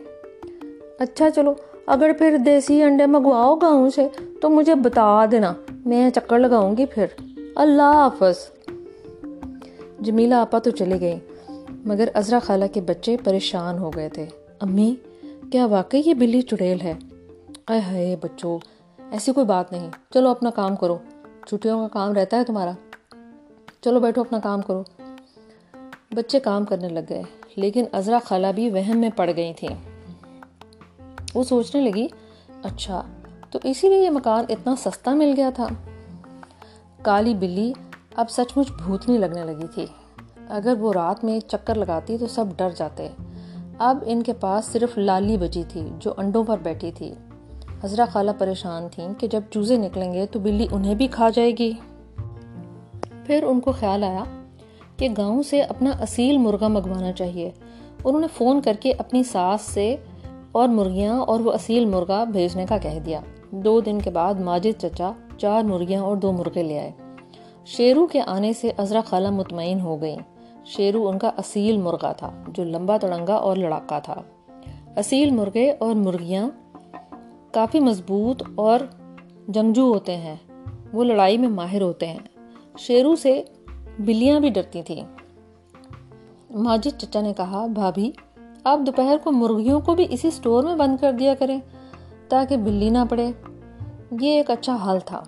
اچھا 0.99 1.31
چلو 1.31 1.55
اگر 1.87 2.11
پھر 2.19 2.37
دیسی 2.37 2.83
انڈے 2.83 3.07
منگواؤ 3.07 3.55
گاؤں 3.57 3.91
سے 3.91 4.07
تو 4.41 4.49
مجھے 4.49 4.75
بتا 4.75 5.25
دینا 5.31 5.53
میں 5.87 6.11
چکر 6.11 6.39
لگاؤں 6.39 6.77
گی 6.77 6.87
پھر 6.87 7.07
اللہ 7.57 7.93
حافظ 7.95 8.39
جمیلہ 10.01 10.35
آپا 10.35 10.59
تو 10.59 10.71
چلے 10.71 11.01
گئے 11.01 11.19
مگر 11.87 12.09
ازرا 12.15 12.39
خالہ 12.39 12.65
کے 12.73 12.81
بچے 12.81 13.17
پریشان 13.25 13.79
ہو 13.79 13.91
گئے 13.97 14.09
تھے 14.09 14.27
امی 14.61 14.95
کیا 15.53 15.67
واقعی 15.67 16.03
یہ 16.07 16.15
بلی 16.15 16.43
چڑیل 16.43 16.81
ہے 16.81 16.95
اے 17.71 17.79
ہائے 17.79 18.17
بچوں 18.21 18.59
ایسی 18.99 19.33
کوئی 19.33 19.47
بات 19.47 19.73
نہیں 19.73 19.91
چلو 20.15 20.29
اپنا 20.29 20.51
کام 20.51 20.77
کرو 20.77 20.99
چھٹیوں 21.47 21.81
کا 21.81 21.89
کام 21.89 22.13
رہتا 22.13 22.37
ہے 22.37 22.45
تمہارا 22.45 22.73
چلو 23.83 24.01
بیٹھو 24.01 24.21
اپنا 24.21 24.39
کام 24.39 24.63
کرو۔ 24.63 24.83
بچے 26.13 26.41
کام 26.41 26.65
کرنے 26.65 26.89
لگ 26.89 27.01
گئے، 27.09 27.23
لیکن 27.57 27.85
ازرا 27.93 28.19
خالہ 28.25 28.47
بھی 28.55 28.71
وہم 28.71 28.99
میں 28.99 29.11
پڑ 29.17 29.31
گئی 29.37 29.53
تھیں۔ 29.53 29.77
وہ 31.35 31.45
سوچنے 31.45 31.81
لگی 31.81 32.07
اچھا 32.63 33.03
تو 33.51 33.59
اسی 33.63 33.89
لیے 33.89 33.99
یہ 33.99 34.11
مکان 34.11 34.45
اتنا 34.49 34.77
سستا 34.77 35.15
مل 35.15 35.35
گیا 35.37 35.51
تھا۔ 35.55 35.67
کالی 37.03 37.35
بلی 37.35 37.73
اب 38.17 38.31
سچ 38.31 38.57
مچ 38.57 38.67
بھوتنی 38.85 39.19
لگنے 39.19 39.45
لگی 39.45 39.67
تھی۔ 39.75 39.87
اگر 40.49 40.75
وہ 40.79 40.93
رات 40.93 41.25
میں 41.25 41.41
چکر 41.41 41.75
لگاتی 41.75 42.19
تو 42.19 42.27
سب 42.27 42.45
ڈر 42.57 42.71
جاتے۔ 42.77 43.09
اب 43.79 43.99
ان 44.07 44.23
کے 44.23 44.33
پاس 44.33 44.65
صرف 44.65 44.99
لالی 44.99 45.37
بچی 45.37 45.63
تھی 45.69 45.89
جو 45.99 46.15
انڈوں 46.17 46.45
پر 46.45 46.59
بیٹھی 46.59 46.93
تھی۔ 46.93 47.15
حضرہ 47.85 48.05
خالہ 48.13 48.31
پریشان 48.39 48.89
تھیں 48.89 49.15
کہ 49.15 49.27
جب 49.27 49.41
چوزے 49.51 49.77
نکلیں 49.77 50.15
گے 50.15 50.27
تو 50.27 50.39
بلی 50.39 50.67
انہیں 50.73 50.95
بھی 50.95 51.07
کھا 51.07 51.31
جائے 51.31 51.51
گی۔ 51.51 51.73
پھر 53.31 53.43
ان 53.43 53.61
کو 53.61 53.73
خیال 53.73 54.05
آیا 54.05 54.25
کہ 54.97 55.09
گاؤں 55.17 55.43
سے 55.43 55.63
اپنا 55.63 55.91
اصیل 55.91 56.39
مرغا 56.39 56.69
منگوانا 56.69 57.13
چاہیے۔ 57.13 57.51
انہوں 58.05 58.21
نے 58.21 58.27
فون 58.35 58.61
کر 58.61 58.77
کے 58.81 58.93
اپنی 58.99 59.23
ساس 59.23 59.61
سے 59.61 59.97
اور 60.53 60.69
مرغیاں 60.69 61.21
اور 61.21 61.41
وہ 61.41 61.53
اصیل 61.53 61.85
مرغا 61.85 62.25
بھیجنے 62.25 62.67
کا 62.69 62.79
کہہ 62.79 62.99
دیا۔ 63.07 63.21
دو 63.51 63.81
دن 63.81 63.99
کے 64.01 64.11
بعد 64.11 64.35
ماجد 64.35 64.81
چچا 64.81 65.13
چار 65.39 65.63
مرغیاں 65.63 66.03
اور 66.03 66.17
دو 66.17 66.33
مرغے 66.33 66.63
لے 66.63 66.79
آئے۔ 66.79 66.91
شیرو 67.67 68.07
کے 68.07 68.21
آنے 68.21 68.53
سے 68.53 68.71
ازرا 68.79 69.01
خالہ 69.07 69.31
مطمئن 69.31 69.81
ہو 69.81 70.01
گئیں۔ 70.01 70.19
شیرو 70.65 71.09
ان 71.09 71.19
کا 71.19 71.29
اصیل 71.29 71.77
مرغا 71.77 72.13
تھا 72.13 72.31
جو 72.49 72.65
لمبا 72.65 72.97
تڑنگا 72.97 73.35
اور 73.35 73.57
لڑاکا 73.57 73.99
تھا۔ 73.99 74.23
اصیل 74.97 75.31
مرغے 75.31 75.71
اور 75.71 75.95
مرغیاں 75.95 76.51
کافی 77.53 77.81
مضبوط 77.81 78.43
اور 78.55 78.81
جنگجو 79.49 79.93
ہوتے 79.95 80.17
ہیں۔ 80.17 80.37
وہ 80.93 81.05
لڑائی 81.05 81.39
میں 81.39 81.49
ماہر 81.49 81.83
ہوتے 81.83 82.07
ہیں۔ 82.07 82.40
شیرو 82.79 83.17
سے 83.17 83.43
بلیاں 83.99 84.41
بھی 84.41 84.51
ڈرتی 84.51 84.83
تھیں۔ 84.83 85.05
ماجد 86.51 86.99
چچا 86.99 87.21
نے 87.21 87.33
کہا، 87.37 87.67
بھابھی، 87.67 88.13
آپ 88.65 88.79
دوپہر 88.87 89.17
کو 89.25 89.33
مرغیوں 89.33 89.81
کو 89.81 89.95
بھی 89.95 90.07
اسی 90.11 90.31
سٹور 90.31 90.65
میں 90.65 90.77
بند 90.77 90.97
کر 91.01 91.13
دیا 91.13 91.35
کریں 91.35 91.61
تاکہ 92.29 92.57
بلی 92.57 92.91
نہ 92.91 92.99
پڑے۔ 93.11 93.31
یہ 94.21 94.31
ایک 94.31 94.51
اچھا 94.51 94.75
حال 94.75 94.99
تھا۔ 95.05 95.23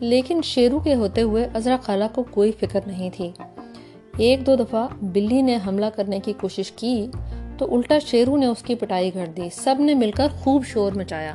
لیکن 0.00 0.40
شیرو 0.44 0.78
کے 0.78 0.94
ہوتے 0.94 1.22
ہوئے 1.22 1.48
ازرا 1.54 1.76
خالہ 1.82 2.04
کو 2.14 2.24
کوئی 2.30 2.52
فکر 2.52 2.80
نہیں 2.86 3.10
تھی۔ 3.14 3.30
ایک 4.16 4.46
دو 4.46 4.56
دفعہ 4.56 4.88
بلی 5.02 5.42
نے 5.42 5.58
حملہ 5.66 5.86
کرنے 5.96 6.20
کی 6.20 6.32
کوشش 6.32 6.72
کی 6.72 7.06
تو 7.58 7.74
الٹا 7.74 7.98
شیرو 7.98 8.36
نے 8.36 8.46
اس 8.46 8.62
کی 8.62 8.74
پٹائی 8.74 9.10
کر 9.10 9.26
دی۔ 9.36 9.48
سب 9.52 9.74
نے 9.78 9.94
مل 9.94 10.10
کر 10.10 10.28
خوب 10.40 10.64
شور 10.64 10.92
مچایا۔ 10.92 11.34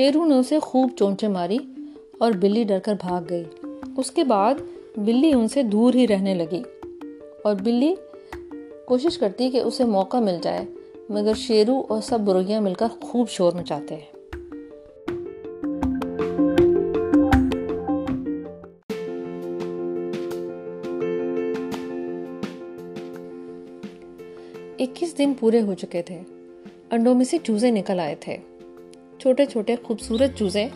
شیرو 0.00 0.24
نے 0.24 0.34
اسے 0.34 0.58
خوب 0.58 0.90
چونچے 0.96 1.28
ماری 1.28 1.58
اور 2.18 2.32
بلی 2.32 2.64
ڈر 2.64 2.78
کر 2.78 2.94
بھاگ 3.00 3.22
گئی۔ 3.30 3.44
اس 3.96 4.10
کے 4.10 4.24
بعد 4.24 4.54
بلی 4.96 5.32
ان 5.32 5.48
سے 5.48 5.62
دور 5.62 5.94
ہی 5.94 6.08
رہنے 6.08 6.34
لگی 6.34 6.62
اور 7.44 7.54
بلی 7.54 7.94
کوشش 8.86 9.18
کرتی 9.18 9.50
کہ 9.50 9.58
اسے 9.58 9.84
موقع 9.84 10.16
مل 10.16 10.38
جائے، 10.42 10.64
مگر 11.08 11.34
شیرو 11.34 11.82
اور 11.88 12.00
سب 12.00 12.20
برگیاں 12.20 12.60
مل 12.60 12.74
کر 12.74 12.86
خوب 13.00 13.28
شور 13.28 13.52
مچاتے 13.52 13.96
ہیں۔ 13.96 14.12
اکیس 24.78 25.18
دن 25.18 25.32
پورے 25.40 25.60
ہو 25.60 25.74
چکے 25.74 26.02
تھے۔ 26.02 26.20
انڈوں 26.90 27.14
میں 27.14 27.24
سے 27.24 27.38
چوزے 27.42 27.70
نکل 27.70 28.00
آئے 28.00 28.14
تھے۔ 28.14 28.36
چھوٹے 29.20 29.46
چھوٹے 29.46 29.74
خوبصورت 29.84 30.38
چوزے 30.38 30.68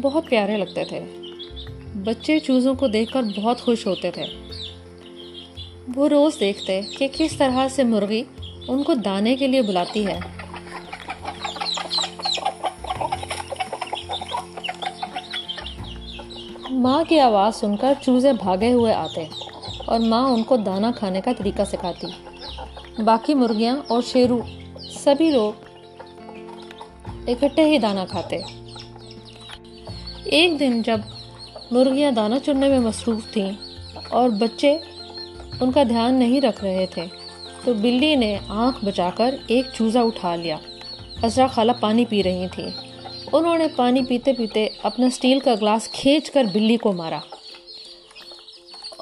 بہت 0.00 0.28
پیارے 0.28 0.56
لگتے 0.56 0.84
تھے۔ 0.84 1.00
بچے 1.94 2.38
چوزوں 2.38 2.74
کو 2.74 2.86
دیکھ 2.86 3.12
کر 3.12 3.22
بہت 3.36 3.60
خوش 3.60 3.86
ہوتے 3.86 4.10
تھے۔ 4.10 4.22
وہ 5.94 6.08
روز 6.08 6.40
دیکھتے 6.40 6.80
کہ 6.98 7.08
کس 7.12 7.36
طرح 7.36 7.68
سے 7.70 7.84
مرغی 7.84 8.22
ان 8.68 8.82
کو 8.82 8.94
دانے 8.94 9.36
کے 9.36 9.46
لیے 9.46 9.62
بلاتی 9.62 10.06
ہے۔ 10.06 10.18
ماں 16.70 17.04
کی 17.08 17.20
آواز 17.20 17.56
سن 17.56 17.76
کر 17.76 17.94
چوزے 18.02 18.32
بھاگے 18.32 18.72
ہوئے 18.72 18.94
آتے 18.94 19.24
اور 19.86 19.98
ماں 19.98 20.28
ان 20.28 20.42
کو 20.42 20.56
دانا 20.56 20.90
کھانے 20.96 21.20
کا 21.20 21.32
طریقہ 21.38 21.62
سکھاتی۔ 21.72 22.06
باقی 23.02 23.34
مرغیاں 23.34 23.76
اور 23.88 24.02
شیرو 24.02 24.40
سبھی 24.90 25.30
لوگ 25.30 25.52
اکٹھے 27.28 27.64
ہی 27.64 27.78
دانا 27.78 28.04
کھاتے۔ 28.04 28.38
ایک 30.24 30.60
دن 30.60 30.82
جب 30.82 31.00
مرغیاں 31.70 32.12
دانا 32.12 32.38
چننے 32.38 32.68
میں 32.68 32.80
مصروف 32.80 33.32
تھیں 33.32 33.52
اور 34.08 34.28
بچے 34.28 34.78
ان 35.60 35.72
کا 35.72 35.82
دھیان 35.82 36.14
نہیں 36.14 36.40
رکھ 36.40 36.64
رہے 36.64 36.86
تھے، 36.90 37.04
تو 37.64 37.74
بلی 37.74 38.14
نے 38.14 38.38
آنکھ 38.48 38.84
بچا 38.84 39.10
کر 39.16 39.34
ایک 39.46 39.64
چوزا 39.74 40.00
اٹھا 40.00 40.36
لیا۔ 40.36 40.56
ازرا 41.22 41.46
خالہ 41.46 41.72
پانی 41.80 42.04
پی 42.04 42.22
رہی 42.22 42.46
تھی 42.52 42.64
انہوں 43.32 43.58
نے 43.58 43.66
پانی 43.76 44.04
پیتے 44.04 44.32
پیتے 44.32 44.68
اپنا 44.82 45.06
اسٹیل 45.06 45.40
کا 45.40 45.54
گلاس 45.54 45.88
کھینچ 45.88 46.30
کر 46.30 46.44
بلی 46.52 46.76
کو 46.76 46.92
مارا۔ 46.92 47.18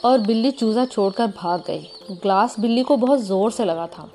اور 0.03 0.19
بلی 0.19 0.51
چوزا 0.51 0.85
چھوڑ 0.93 1.11
کر 1.11 1.27
بھاگ 1.37 1.59
گئی۔ 1.69 1.83
گلاس 2.11 2.55
بلی 2.59 2.83
کو 2.83 2.97
بہت 2.97 3.25
زور 3.25 3.51
سے 3.51 3.65
لگا 3.65 3.87
تھا، 3.87 4.07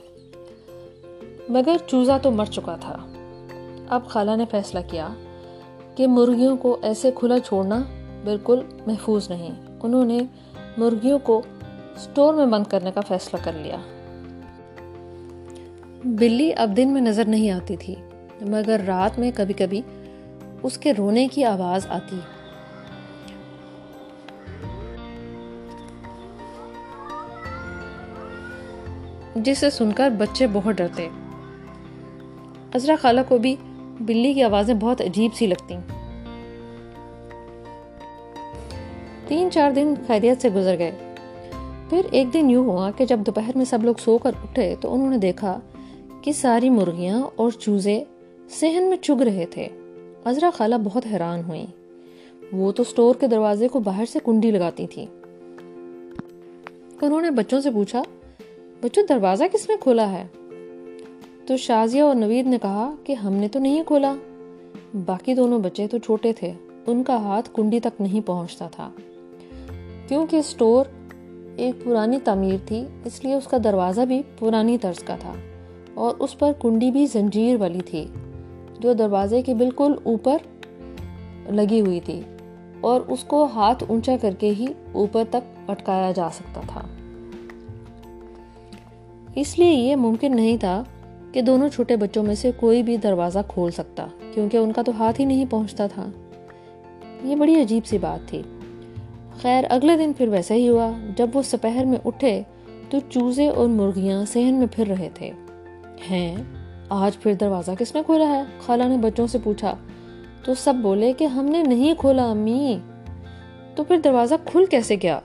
مگر 1.50 1.78
چوزا 1.88 2.18
تو 2.18 2.32
مر 2.32 2.46
چکا 2.46 2.76
تھا۔ 2.76 2.98
اب 3.90 4.08
خالہ 4.08 4.36
نے 4.36 4.46
فیصلہ 4.52 4.80
کیا 4.88 5.08
کہ 5.96 6.08
مرغیوں 6.08 6.58
کو 6.58 6.78
ایسے 6.82 7.12
کھلا 7.16 7.40
چھوڑنا 7.40 7.84
بالکل 8.24 8.60
محفوظ 8.88 9.30
نہیں۔ 9.30 9.52
انہوں 9.84 10.06
نے 10.06 10.20
مرغیوں 10.78 11.20
کو 11.20 11.42
سٹور 11.98 12.34
میں 12.34 12.46
بند 12.46 12.64
کرنے 12.64 12.92
کا 12.92 13.02
فیصلہ 13.02 13.40
کر 13.44 13.52
لیا۔ 13.54 13.78
بلی 16.04 16.52
اب 16.58 16.78
دن 16.78 16.90
میں 16.90 17.02
نظر 17.02 17.26
نہیں 17.26 17.52
آتی 17.52 17.76
تھی، 17.76 17.96
مگر 18.42 18.82
رات 18.88 19.20
میں 19.20 19.32
کبھی 19.36 19.54
کبھی 19.54 19.82
اس 20.64 20.78
کے 20.78 20.94
رونے 20.94 21.28
کی 21.28 21.44
آواز 21.44 21.86
آتی۔ 21.90 22.20
جسے 29.36 29.70
سن 29.70 29.92
کر 29.92 30.10
بچے 30.10 30.48
بہت 30.54 30.76
ڈرتے۔ 30.76 31.10
ازرا 32.74 32.96
خالہ 33.02 33.22
کو 33.28 33.38
بھی 33.38 33.56
بلی 34.00 34.34
کی 34.34 34.44
آوازیں 34.44 34.74
بہت 34.74 35.02
عجیب 35.02 35.36
سی 35.36 35.48
لگتی 35.48 35.76
تین 39.28 39.52
چار 39.52 39.72
دن 39.72 39.94
خیریت 40.08 40.42
سے 40.42 40.50
گزر 40.50 40.78
گئے۔ 40.80 40.92
پھر 41.90 42.02
ایک 42.12 42.34
دن 42.34 42.50
یوں 42.50 42.66
ہوا 42.66 42.92
کہ 42.92 43.06
جب 43.06 43.20
دوپہر 43.20 43.52
میں 43.56 43.66
سب 43.66 43.84
لوگ 43.84 43.96
سو 44.00 44.18
کر 44.18 44.32
اٹھے 44.44 44.76
تو 44.82 44.94
انہوں 44.94 45.10
نے 45.10 45.18
دیکھا 45.18 45.60
کہ 46.22 46.32
ساری 46.32 46.70
مرغیاں 46.70 47.22
اور 47.36 47.52
چوزے 47.52 48.04
سہن 48.50 48.84
میں 48.84 48.98
چگ 48.98 49.22
رہے 49.22 49.46
تھے۔ 49.46 49.68
ازرا 50.26 50.50
خالہ 50.54 50.76
بہت 50.84 51.06
حیران 51.14 51.44
ہوئی 51.48 51.66
وہ 52.52 52.72
تو 52.72 52.84
سٹور 52.84 53.16
کے 53.16 53.28
دروازے 53.28 53.68
کو 53.68 53.80
باہر 53.80 54.06
سے 54.06 54.20
کنڈی 54.26 54.52
لگاتی 54.52 54.88
تھی 54.88 55.06
انہوں 57.02 57.22
نے 57.22 57.30
بچوں 57.32 57.62
سے 57.62 57.72
پوچھا، 57.72 58.02
بچوں، 58.82 59.04
دروازہ 59.10 59.44
کس 59.54 59.70
نے 59.70 59.76
کھولا 59.80 60.12
ہے؟ 60.12 60.26
تو 61.50 61.58
شازیہ 61.58 62.02
اور 62.02 62.16
نوید 62.16 62.48
نے 62.48 62.58
کہا 62.62 62.96
کہ 63.04 63.14
ہم 63.14 63.34
نے 63.34 63.48
تو 63.48 63.60
نہیں 63.60 63.84
کھولا۔ 63.84 64.16
باقی 65.06 65.34
دونوں 65.34 65.60
بچے 65.60 65.88
تو 65.88 65.98
چھوٹے 65.98 66.34
تھے، 66.34 66.54
ان 66.88 67.04
کا 67.04 67.16
ہاتھ 67.16 67.50
کنڈی 67.54 67.80
تک 67.80 68.02
نہیں 68.02 68.28
پہنچتا 68.28 68.68
تھا۔ 68.68 68.90
کیونکہ 70.08 70.42
سٹور 70.42 70.86
ایک 71.58 71.84
پرانی 71.84 72.20
تعمیر 72.24 72.56
تھی، 72.66 72.86
اس 73.06 73.24
لیے 73.24 73.34
اس 73.34 73.48
کا 73.48 73.58
دروازہ 73.64 74.02
بھی 74.02 74.22
پرانی 74.40 74.78
طرز 74.78 75.04
کا 75.04 75.16
تھا 75.20 75.34
اور 75.94 76.16
اس 76.20 76.40
پر 76.40 76.52
کنڈی 76.62 76.92
بھی 76.92 77.06
زنجیر 77.06 77.56
والی 77.60 77.80
تھی، 77.80 78.06
جو 78.80 78.94
دروازے 78.94 79.42
کے 79.42 79.54
بالکل 79.54 79.94
اوپر 80.04 80.38
لگی 81.50 81.82
ہوئی 81.82 82.00
تھی 82.00 82.22
اور 82.82 83.02
اس 83.02 83.24
کو 83.24 83.48
ہاتھ 83.54 83.84
اونچا 83.88 84.16
کر 84.22 84.34
کے 84.40 84.50
ہی 84.50 84.66
اوپر 84.92 85.24
تک 85.30 85.70
اٹکایا 85.70 86.12
جا 86.12 86.30
سکتا 86.34 86.62
تھا۔ 86.68 86.82
اس 89.36 89.60
لیے 89.60 89.72
یہ 89.72 89.96
ممکن 89.96 90.36
نہیں 90.36 90.58
تھا 90.58 90.84
کہ 91.32 91.42
دونوں 91.42 91.70
چھوٹے 91.70 91.96
بچوں 91.96 92.24
میں 92.24 92.36
سے 92.36 92.52
کوئی 92.58 92.84
بھی 92.84 92.98
دروازہ 92.98 93.40
کھول 93.48 93.72
سکتا، 93.72 94.08
کیونکہ 94.34 94.58
ان 94.58 94.72
کا 94.72 94.82
تو 94.82 94.92
ہاتھ 94.92 95.20
ہی 95.20 95.26
نہیں 95.26 95.46
پہنچتا 95.50 95.88
تھا۔ 95.88 96.12
یہ 97.24 97.36
بڑی 97.36 97.62
عجیب 97.62 97.86
سی 97.86 97.98
بات 97.98 98.30
تھی۔ 98.30 98.42
خیر، 99.42 99.64
اگلے 99.70 99.98
دن 99.98 100.14
پھر 100.14 100.28
ویسا 100.28 100.54
ہی 100.54 100.70
ہوا۔ 100.70 100.92
جب 101.18 101.30
وہ 101.34 101.42
سپہر 101.42 101.86
میں 101.86 101.98
اٹھے 102.06 102.42
تو 102.90 102.98
چوزے 103.10 103.48
اور 103.48 103.68
مرغیاں 103.68 104.26
سہن 104.26 104.54
میں 104.54 104.68
پھر 104.72 104.88
رہے 104.88 105.10
تھے۔ 105.14 105.32
ہیں، 106.10 106.36
آج 106.90 107.20
پھر 107.20 107.34
دروازہ 107.34 107.72
کس 107.80 107.96
نے 107.96 108.02
کھولا 108.06 108.28
ہے؟ 108.28 108.44
خالہ 108.60 108.84
نے 108.84 108.98
بچوں 108.98 109.28
سے 109.28 109.38
پوچھا۔ 109.44 109.76
تو 110.46 110.54
سب 110.54 110.74
بولے 110.76 111.14
کہ 111.14 111.26
ہم 111.26 111.46
نے 111.46 111.64
نہیں 111.64 111.94
کھولا، 111.98 112.32
امی۔ 112.32 112.78
تو 113.76 113.84
پھر 113.84 113.98
دروازہ 113.98 114.36
کھل 114.46 114.66
کیسے 114.66 114.96
گیا؟ 114.96 115.20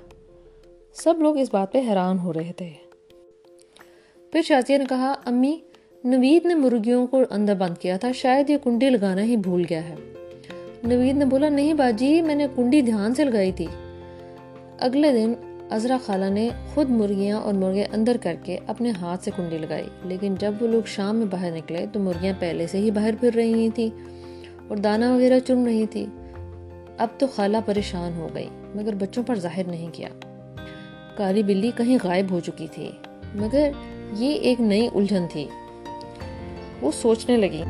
سب 0.94 1.14
لوگ 1.18 1.38
اس 1.38 1.48
بات 1.52 1.72
پہ 1.72 1.78
حیران 1.78 2.18
ہو 2.18 2.32
رہے 2.32 2.52
تھے۔ 2.56 2.70
پھر 4.32 4.42
شازیہ 4.42 4.78
نے 4.78 4.84
کہا، 4.88 5.14
امی 5.24 5.58
نوید 6.04 6.46
نے 6.46 6.54
مرغیوں 6.54 7.06
کو 7.06 7.22
اندر 7.30 7.54
بند 7.54 7.78
کیا 7.78 7.96
تھا، 7.96 8.12
شاید 8.12 8.50
یہ 8.50 8.56
کنڈی 8.64 8.90
لگانا 8.90 9.22
ہی 9.22 9.36
بھول 9.36 9.64
گیا 9.70 9.88
ہے۔ 9.88 9.94
نوید 10.82 11.16
نے 11.16 11.24
بولا، 11.24 11.48
نہیں 11.48 11.74
باجی، 11.74 12.22
میں 12.22 12.34
نے 12.34 12.46
کنڈی 12.56 12.82
دھیان 12.82 13.14
سے 13.14 13.24
لگائی 13.24 13.52
تھی۔ 13.52 13.66
اگلے 14.78 15.12
دن 15.12 15.32
ازرا 15.70 15.98
خالہ 16.04 16.24
نے 16.24 16.48
خود 16.74 16.90
مرغیاں 16.90 17.40
اور 17.40 17.54
مرغے 17.54 17.84
اندر 17.92 18.16
کر 18.22 18.34
کے 18.42 18.58
اپنے 18.66 18.90
ہاتھ 18.90 19.24
سے 19.24 19.30
کنڈی 19.36 19.58
لگائی۔ 19.58 19.84
لیکن 20.04 20.34
جب 20.34 20.52
وہ 20.60 20.66
لوگ 20.66 20.82
شام 20.86 21.16
میں 21.16 21.26
باہر 21.26 21.56
نکلے 21.56 21.86
تو 21.92 22.00
مرغیاں 22.00 22.34
پہلے 22.38 22.66
سے 22.66 22.78
ہی 22.78 22.90
باہر 22.90 23.14
پھر 23.20 23.34
رہی 23.34 23.70
تھی 23.70 23.90
اور 24.68 24.76
دانا 24.76 25.14
وغیرہ 25.14 25.38
چن 25.38 25.64
رہی 25.64 25.86
تھی۔ 25.86 26.06
اب 26.98 27.08
تو 27.18 27.26
خالہ 27.26 27.56
پریشان 27.66 28.12
ہو 28.16 28.28
گئی، 28.34 28.48
مگر 28.74 28.94
بچوں 28.94 29.22
پر 29.22 29.38
ظاہر 29.38 29.62
نہیں 29.66 29.88
کیا۔ 29.92 30.08
کالی 31.16 31.42
بلی 31.42 31.70
کہیں 31.76 31.98
غائب 32.02 32.30
ہو 32.30 32.40
چکی 32.40 32.66
تھی، 32.72 32.90
مگر 33.34 33.70
یہ 34.12 34.34
ایک 34.34 34.60
نئی 34.60 34.88
الجھن 34.94 35.26
تھی۔ 35.32 35.46
وہ 36.84 36.90
سوچنے 37.02 37.36
لگی 37.36 37.62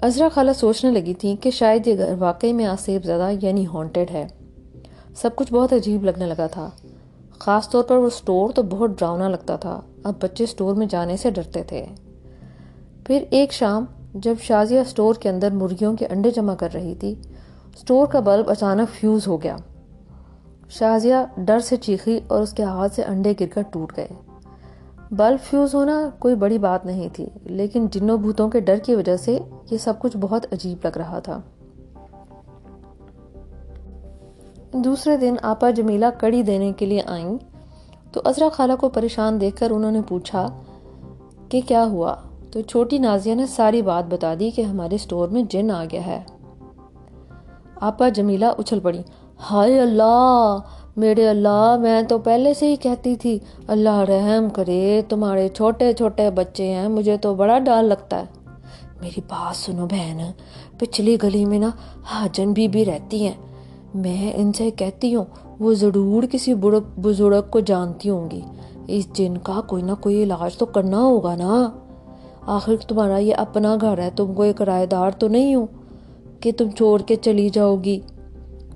ازرا 0.00 0.28
خالہ 0.34 0.50
سوچنے 0.52 0.90
لگی 0.90 1.14
تھی 1.14 1.36
کہ 1.40 1.50
شاید 1.50 1.86
یہ 1.86 1.96
گھر 1.96 2.14
واقعی 2.18 2.52
میں 2.52 2.66
آسیب 2.66 3.04
زدہ 3.04 3.30
یعنی 3.42 3.66
ہانٹیڈ 3.66 4.10
ہے۔ 4.10 4.28
سب 5.16 5.36
کچھ 5.36 5.52
بہت 5.52 5.72
عجیب 5.72 6.04
لگنے 6.04 6.26
لگا 6.26 6.46
تھا۔ 6.46 6.70
خاص 7.38 7.70
طور 7.70 7.84
پر 7.84 7.96
وہ 7.96 8.10
سٹور 8.10 8.50
تو 8.50 8.62
بہت 8.62 8.90
ڈراؤنا 8.98 9.28
لگتا 9.28 9.56
تھا۔ 9.56 9.80
اب 10.04 10.14
بچے 10.20 10.46
سٹور 10.46 10.74
میں 10.74 10.86
جانے 10.86 11.16
سے 11.16 11.30
ڈرتے 11.30 11.62
تھے۔ 11.62 11.86
پھر 13.04 13.24
ایک 13.30 13.52
شام 13.52 13.84
جب 14.22 14.34
شازیہ 14.40 14.80
سٹور 14.86 15.14
کے 15.14 15.28
اندر 15.28 15.50
مرغیوں 15.50 15.96
کے 15.96 16.06
انڈے 16.06 16.30
جمع 16.30 16.54
کر 16.54 16.68
رہی 16.74 16.94
تھی، 16.94 17.14
سٹور 17.78 18.06
کا 18.06 18.20
بلب 18.20 18.50
اچانک 18.50 18.94
فیوز 18.94 19.26
ہو 19.26 19.42
گیا۔ 19.42 19.56
شازیہ 20.68 21.14
ڈر 21.36 21.60
سے 21.60 21.76
چیخی 21.76 22.20
اور 22.26 22.42
اس 22.42 22.52
کے 22.52 22.62
ہاتھ 22.62 22.94
سے 22.94 23.02
انڈے 23.02 23.34
گر 23.40 23.46
کر 23.54 23.62
ٹوٹ 23.62 23.92
گئے۔ 23.96 24.08
بلب 25.10 25.38
فیوز 25.44 25.74
ہونا 25.74 26.10
کوئی 26.18 26.34
بڑی 26.34 26.58
بات 26.58 26.86
نہیں 26.86 27.08
تھی، 27.12 27.26
لیکن 27.44 27.86
جنوں 27.90 28.18
بھوتوں 28.18 28.48
کے 28.48 28.60
ڈر 28.60 28.76
کی 28.76 28.94
وجہ 28.94 29.16
سے 29.16 29.38
یہ 29.70 29.78
سب 29.78 29.94
کچھ 29.98 30.16
بہت 30.20 30.46
عجیب 30.52 30.86
لگ 30.86 30.96
رہا 30.96 31.18
تھا۔ 31.18 31.40
دوسرے 34.72 35.16
دن 35.16 35.34
آپا 35.42 35.70
جمیلہ 35.70 36.06
کڑی 36.18 36.42
دینے 36.42 36.72
کے 36.72 36.86
لیے 36.86 37.02
آئیں 37.06 37.36
تو 38.12 38.20
ازرا 38.24 38.48
خالہ 38.48 38.72
کو 38.80 38.88
پریشان 38.88 39.40
دیکھ 39.40 39.56
کر 39.56 39.70
انہوں 39.70 39.92
نے 39.92 40.00
پوچھا 40.08 40.46
کہ 41.48 41.60
کیا 41.68 41.84
ہوا؟ 41.84 42.16
تو 42.52 42.60
چھوٹی 42.60 42.98
نازیہ 42.98 43.34
نے 43.34 43.46
ساری 43.46 43.82
بات 43.82 44.04
بتا 44.12 44.34
دی 44.40 44.50
کہ 44.50 44.62
ہمارے 44.62 44.96
سٹور 44.96 45.28
میں 45.28 45.42
جن 45.42 45.70
آ 45.70 45.84
گیا 45.92 46.06
ہے۔ 46.06 46.22
آپا 47.80 48.08
جمیلہ 48.08 48.44
اچھل 48.58 48.80
پڑی۔ 48.80 49.02
ہائے 49.50 49.80
اللہ! 49.80 50.56
میرے 50.96 51.28
اللہ، 51.28 51.76
میں 51.80 52.02
تو 52.02 52.18
پہلے 52.18 52.54
سے 52.54 52.70
ہی 52.70 52.76
کہتی 52.76 53.16
تھی، 53.16 53.38
اللہ 53.66 53.98
رحم 53.98 54.48
کرے، 54.48 55.02
تمہارے 55.08 55.48
چھوٹے 55.48 55.92
چھوٹے 55.92 56.30
بچے 56.30 56.66
ہیں، 56.66 56.88
مجھے 56.88 57.16
تو 57.16 57.34
بڑا 57.34 57.58
ڈال 57.58 57.84
لگتا 57.84 58.20
ہے۔ 58.20 58.24
میری 59.00 59.20
بات 59.20 59.56
سنو 59.56 59.86
بہن، 59.86 60.30
پچھلی 60.78 61.16
گلی 61.22 61.44
میں 61.44 61.58
نا 61.58 61.70
حاجن 62.04 62.52
بی 62.52 62.68
بھی 62.68 62.84
رہتی 62.84 63.26
ہیں۔ 63.26 63.34
میں 63.94 64.32
ان 64.36 64.52
سے 64.52 64.70
کہتی 64.70 65.14
ہوں، 65.14 65.24
وہ 65.60 65.74
ضرور 65.74 66.22
کسی 66.22 66.54
بڑک 66.54 66.98
بزرگ 66.98 67.42
کو 67.50 67.60
جانتی 67.60 68.10
ہوں 68.10 68.30
گی۔ 68.30 68.40
اس 68.86 69.12
جن 69.12 69.38
کا 69.38 69.60
کوئی 69.60 69.82
نہ 69.82 69.92
کوئی 70.00 70.22
علاج 70.22 70.56
تو 70.56 70.66
کرنا 70.66 70.98
ہوگا 70.98 71.36
نا۔ 71.36 71.70
آخر 72.48 72.76
تمہارا 72.88 73.16
یہ 73.18 73.34
اپنا 73.36 73.76
گھر 73.80 73.98
ہے، 73.98 74.08
تم 74.16 74.34
کوئی 74.34 74.52
کرایہ 74.52 74.86
دار 74.86 75.10
تو 75.10 75.28
نہیں 75.28 75.54
ہو 75.54 75.66
کہ 76.40 76.52
تم 76.58 76.70
چھوڑ 76.70 77.00
کے 77.02 77.16
چلی 77.16 77.48
جاؤ 77.48 77.76
گی؟ 77.76 78.00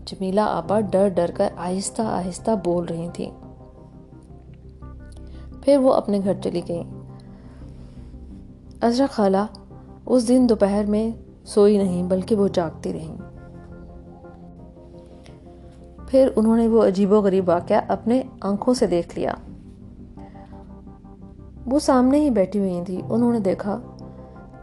جمیلہ 0.05 0.41
آپا 0.41 0.81
ڈر 0.81 1.09
ڈر 1.09 1.31
کر 1.35 1.49
آہستہ 1.57 2.03
آہستہ 2.03 2.51
بول 2.65 2.85
رہی 2.85 3.09
تھی 3.13 3.31
پھر 5.63 5.79
وہ 5.79 5.93
اپنے 5.93 6.21
گھر 6.25 6.35
چلی 6.45 6.61
گئی 6.69 6.83
ازرا 8.81 9.07
خالہ 9.11 9.47
اس 10.07 10.29
دن 10.29 10.49
دوپہر 10.49 10.85
میں 10.89 11.11
سوئی 11.45 11.79
نہیں، 11.79 12.03
بلکہ 12.03 12.37
وہ 12.37 12.49
جاگتی 12.49 12.93
رہی 12.93 13.15
پھر 16.09 16.29
انہوں 16.37 16.57
نے 16.57 16.69
وہ 16.69 16.87
عجیب 16.87 17.13
و 17.13 17.21
غریب 17.21 17.49
واقعہ 17.49 17.81
اپنے 17.89 18.23
آنکھوں 18.41 18.75
سے 18.75 18.87
دیکھ 18.87 19.19
لیا۔ 19.19 19.35
وہ 21.67 21.79
سامنے 21.79 22.19
ہی 22.19 22.31
بیٹھی 22.31 22.61
ہوئی 22.61 22.81
تھی 22.87 23.01
انہوں 23.09 23.33
نے 23.33 23.41
دیکھا 23.41 23.81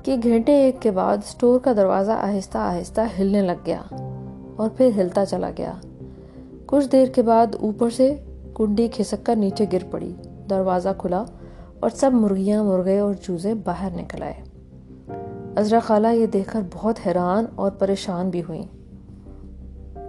کہ 0.04 0.16
گھنٹے 0.24 0.54
ایک 0.54 0.82
کے 0.82 0.92
بعد 0.92 1.18
سٹور 1.26 1.60
کا 1.60 1.74
دروازہ 1.74 2.12
آہستہ 2.12 2.58
آہستہ 2.58 3.02
ہلنے 3.20 3.42
لگ 3.42 3.66
گیا 3.66 3.82
اور 4.56 4.70
پھر 4.78 4.90
ہلتا 4.98 5.26
چلا 5.26 5.50
گیا۔ 5.58 5.74
کچھ 6.66 6.92
دیر 6.92 7.08
کے 7.08 7.22
بعد 7.22 7.48
اوپر 7.60 7.90
سے 7.90 8.16
کنڈی 8.56 8.88
کھسک 8.88 9.26
کر 9.26 9.36
نیچے 9.36 9.66
گر 9.74 9.84
پڑی۔ 9.92 10.14
دروازہ 10.50 10.90
کھلا 10.98 11.24
اور 11.80 11.90
سب 11.90 12.12
مرغیاں 12.14 12.64
مرغے 12.64 13.00
اور 13.00 13.14
چوزے 13.14 13.54
باہر 13.54 13.90
نکل 13.96 14.24
آئے۔ 14.24 14.34
ازرا 15.56 15.80
خالہ 15.80 16.08
یہ 16.08 16.26
دیکھ 16.26 16.52
کر 16.54 16.62
بہت 16.74 16.96
حیران 17.06 17.46
اور 17.56 17.72
پریشان 17.72 18.30
بھی 18.30 18.42
ہوئی 18.50 18.64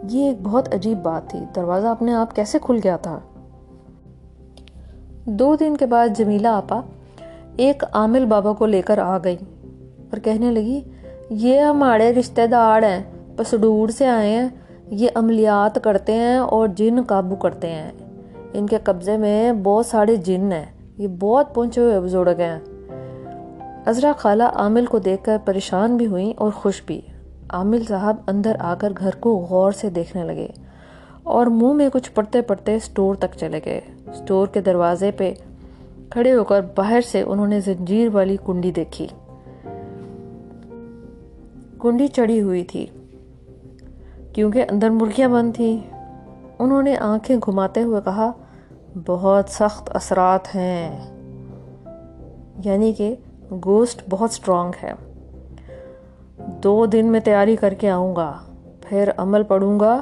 یہ 0.08 0.28
ایک 0.28 0.36
بہت 0.42 0.74
عجیب 0.74 0.98
بات 1.02 1.30
تھی۔ 1.30 1.38
دروازہ 1.56 1.86
اپنے 1.86 2.14
آپ 2.14 2.36
کیسے 2.36 2.58
کھل 2.62 2.78
گیا 2.84 2.96
تھا؟ 2.96 3.20
دو 5.30 5.56
دن 5.56 5.76
کے 5.76 5.86
بعد 5.86 6.08
جمیلہ 6.16 6.48
آپا 6.48 6.80
ایک 7.56 7.84
عامل 7.92 8.24
بابا 8.24 8.52
کو 8.52 8.66
لے 8.66 8.82
کر 8.82 8.98
آ 8.98 9.18
گئی 9.24 9.36
اور 10.10 10.16
کہنے 10.16 10.50
لگی، 10.50 10.80
یہ 11.30 11.60
ہمارے 11.60 12.12
رشتہ 12.12 12.46
دار 12.46 12.82
ہیں 12.82 13.02
پسڈور 13.36 13.88
سے 13.88 14.06
آئے 14.06 14.30
ہیں، 14.30 14.48
یہ 14.86 15.08
عملیات 15.14 15.78
کرتے 15.84 16.12
ہیں 16.12 16.36
اور 16.36 16.68
جن 16.68 17.02
قابو 17.06 17.36
کرتے 17.36 17.70
ہیں۔ 17.70 17.90
ان 18.52 18.66
کے 18.66 18.78
قبضے 18.84 19.16
میں 19.16 19.52
بہت 19.52 19.86
سارے 19.86 20.16
جن 20.16 20.52
ہیں، 20.52 20.66
یہ 20.98 21.08
بہت 21.08 21.54
پہنچے 21.54 21.80
ہوئے 21.80 22.00
بزرگ 22.00 22.40
ہیں۔ 22.40 22.58
ازرا 23.86 24.12
خالہ 24.18 24.42
عامل 24.42 24.86
کو 24.86 24.98
دیکھ 24.98 25.24
کر 25.24 25.36
پریشان 25.44 25.96
بھی 25.96 26.06
ہوئیں 26.06 26.32
اور 26.36 26.50
خوش 26.50 26.82
بھی۔ 26.86 27.00
عامل 27.50 27.84
صاحب 27.84 28.16
اندر 28.26 28.56
آ 28.58 28.74
کر 28.74 28.92
گھر 28.98 29.10
کو 29.20 29.46
غور 29.50 29.72
سے 29.72 29.90
دیکھنے 29.90 30.24
لگے۔ 30.24 30.48
اور 31.22 31.46
منہ 31.46 31.72
میں 31.72 31.88
کچھ 31.92 32.12
پڑھتے 32.12 32.42
پڑھتے 32.42 32.76
اسٹور 32.76 33.14
تک 33.14 33.38
چلے 33.38 33.60
گئے۔ 33.64 33.80
اسٹور 34.06 34.46
کے 34.46 34.60
دروازے 34.60 35.10
پہ 35.10 35.34
کھڑے 36.10 36.34
ہو 36.34 36.44
کر 36.44 36.60
باہر 36.76 37.00
سے 37.00 37.22
انہوں 37.22 37.46
نے 37.46 37.60
زنجیر 37.60 38.08
والی 38.12 38.36
کنڈی 38.46 38.72
دیکھی۔ 38.72 39.06
کنڈی 41.80 42.08
چڑھی 42.08 42.42
ہوئی 42.42 42.64
تھی، 42.64 42.86
کیونکہ 44.32 44.64
اندر 44.70 44.90
مرغیاں 44.90 45.28
بند 45.28 45.56
تھی 45.56 45.80
انہوں 46.58 46.82
نے 46.82 46.96
آنکھیں 46.96 47.36
گھماتے 47.36 47.82
ہوئے 47.82 48.00
کہا، 48.04 48.32
بہت 49.06 49.44
سخت 49.48 49.90
اثرات 49.94 50.54
ہیں۔ 50.54 51.10
یعنی 52.64 52.92
کہ 52.92 53.14
گوشت 53.64 54.02
بہت 54.10 54.30
سٹرونگ 54.30 54.72
ہے۔ 54.82 54.92
دو 56.38 56.86
دن 56.86 57.06
میں 57.06 57.20
تیاری 57.20 57.56
کر 57.56 57.74
کے 57.74 57.90
آؤں 57.90 58.16
گا، 58.16 58.38
پھر 58.80 59.10
عمل 59.16 59.42
پڑوں 59.42 59.80
گا۔ 59.80 60.00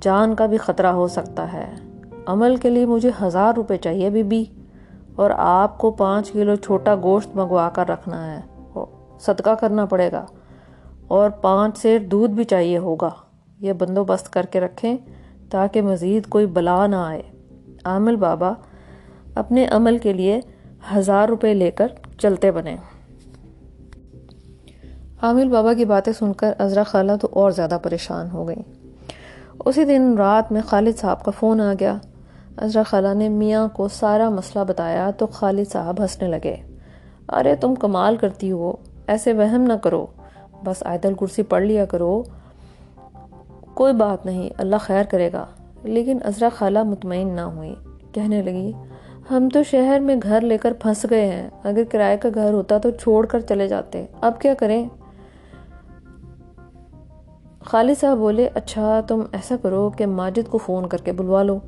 جان 0.00 0.34
کا 0.34 0.46
بھی 0.46 0.56
خطرہ 0.56 0.86
ہو 0.86 1.08
سکتا 1.08 1.52
ہے۔ 1.52 1.74
عمل 2.26 2.56
کے 2.56 2.70
لیے 2.70 2.86
مجھے 2.86 3.10
ہزار 3.22 3.52
روپے 3.56 3.76
چاہیے 3.76 4.10
بی 4.10 4.22
بی 4.22 4.44
اور 5.16 5.30
آپ 5.36 5.78
کو 5.78 5.90
پانچ 5.90 6.30
کلو 6.30 6.56
چھوٹا 6.56 6.94
گوشت 6.94 7.36
منگوا 7.36 7.70
کر 7.70 7.88
رکھنا 7.88 8.34
ہے۔ 8.34 8.40
صدقہ 9.20 9.50
کرنا 9.50 9.84
پڑے 9.84 10.12
گا۔ 10.12 10.26
اور 11.08 11.30
پانچ 11.30 11.78
سیر 11.78 11.98
دودھ 11.98 12.32
بھی 12.32 12.44
چاہیے 12.44 12.78
ہوگا۔ 12.78 13.10
یہ 13.60 13.72
بندوبست 13.72 14.32
کر 14.32 14.46
کے 14.46 14.60
رکھیں 14.60 14.96
تاکہ 15.50 15.82
مزید 15.82 16.26
کوئی 16.26 16.46
بلا 16.46 16.86
نہ 16.86 16.96
آئے۔ 16.96 17.22
عامل 17.84 18.16
بابا 18.16 18.52
اپنے 19.34 19.66
عمل 19.66 19.98
کے 19.98 20.12
لیے 20.12 20.40
ہزار 20.96 21.28
روپے 21.28 21.54
لے 21.54 21.70
کر 21.70 21.86
چلتے 22.18 22.50
بنے۔ 22.50 22.76
عامل 25.22 25.48
بابا 25.48 25.74
کی 25.74 25.84
باتیں 25.84 26.12
سن 26.12 26.32
کر 26.32 26.52
ازرا 26.58 26.82
خالہ 26.82 27.12
تو 27.20 27.28
اور 27.30 27.50
زیادہ 27.50 27.78
پریشان 27.82 28.30
ہو 28.30 28.48
گئی 28.48 28.81
اسی 29.64 29.84
دن 29.84 30.14
رات 30.18 30.52
میں 30.52 30.60
خالد 30.60 30.98
صاحب 30.98 31.24
کا 31.24 31.30
فون 31.30 31.60
آ 31.60 31.72
گیا۔ 31.80 31.96
ازرا 32.56 32.82
خالہ 32.82 33.14
نے 33.14 33.28
میاں 33.28 33.68
کو 33.68 33.88
سارا 33.88 34.28
مسئلہ 34.28 34.64
بتایا 34.64 35.10
تو 35.10 35.26
خالد 35.26 35.72
صاحب 35.72 36.00
ہنسنے 36.00 36.28
لگے۔ 36.28 36.56
ارے 37.28 37.56
تم 37.56 37.74
کمال 37.74 38.16
کرتی 38.16 38.52
ہو، 38.52 38.72
ایسے 39.06 39.32
وہم 39.32 39.60
نہ 39.60 39.72
کرو۔ 39.72 40.06
بس 40.64 40.82
آیت 40.86 41.06
الکرسی 41.06 41.42
پڑھ 41.42 41.62
لیا 41.62 41.84
کرو۔ 41.84 42.22
کوئی 43.74 43.92
بات 43.92 44.26
نہیں، 44.26 44.50
اللہ 44.58 44.76
خیر 44.80 45.04
کرے 45.04 45.30
گا۔ 45.32 45.46
لیکن 45.82 46.18
ازرا 46.24 46.48
خالہ 46.48 46.82
مطمئن 46.82 47.28
نہ 47.28 47.40
ہوئی۔ 47.40 47.74
کہنے 48.12 48.42
لگی، 48.42 48.72
ہم 49.30 49.48
تو 49.48 49.62
شہر 49.62 50.00
میں 50.00 50.16
گھر 50.22 50.40
لے 50.40 50.58
کر 50.58 50.72
پھنس 50.72 51.06
گئے 51.10 51.26
ہیں۔ 51.26 51.50
اگر 51.62 51.82
کرائے 51.90 52.16
کا 52.16 52.28
گھر 52.34 52.52
ہوتا 52.52 52.78
تو 52.78 52.90
چھوڑ 52.90 53.26
کر 53.26 53.40
چلے 53.40 53.68
جاتے۔ 53.68 54.06
اب 54.20 54.40
کیا 54.40 54.54
کریں؟ 54.54 54.88
خالد 57.64 58.00
صاحب 58.00 58.18
بولے 58.18 58.48
اچھا 58.54 59.00
تم 59.08 59.20
ایسا 59.32 59.56
کرو 59.62 59.90
کہ 59.90 60.06
ماجد 60.06 60.50
کو 60.50 60.58
فون 60.58 60.88
کر 60.88 60.98
کے 60.98 61.12
بلوا 61.12 61.42
لو۔ 61.42 61.58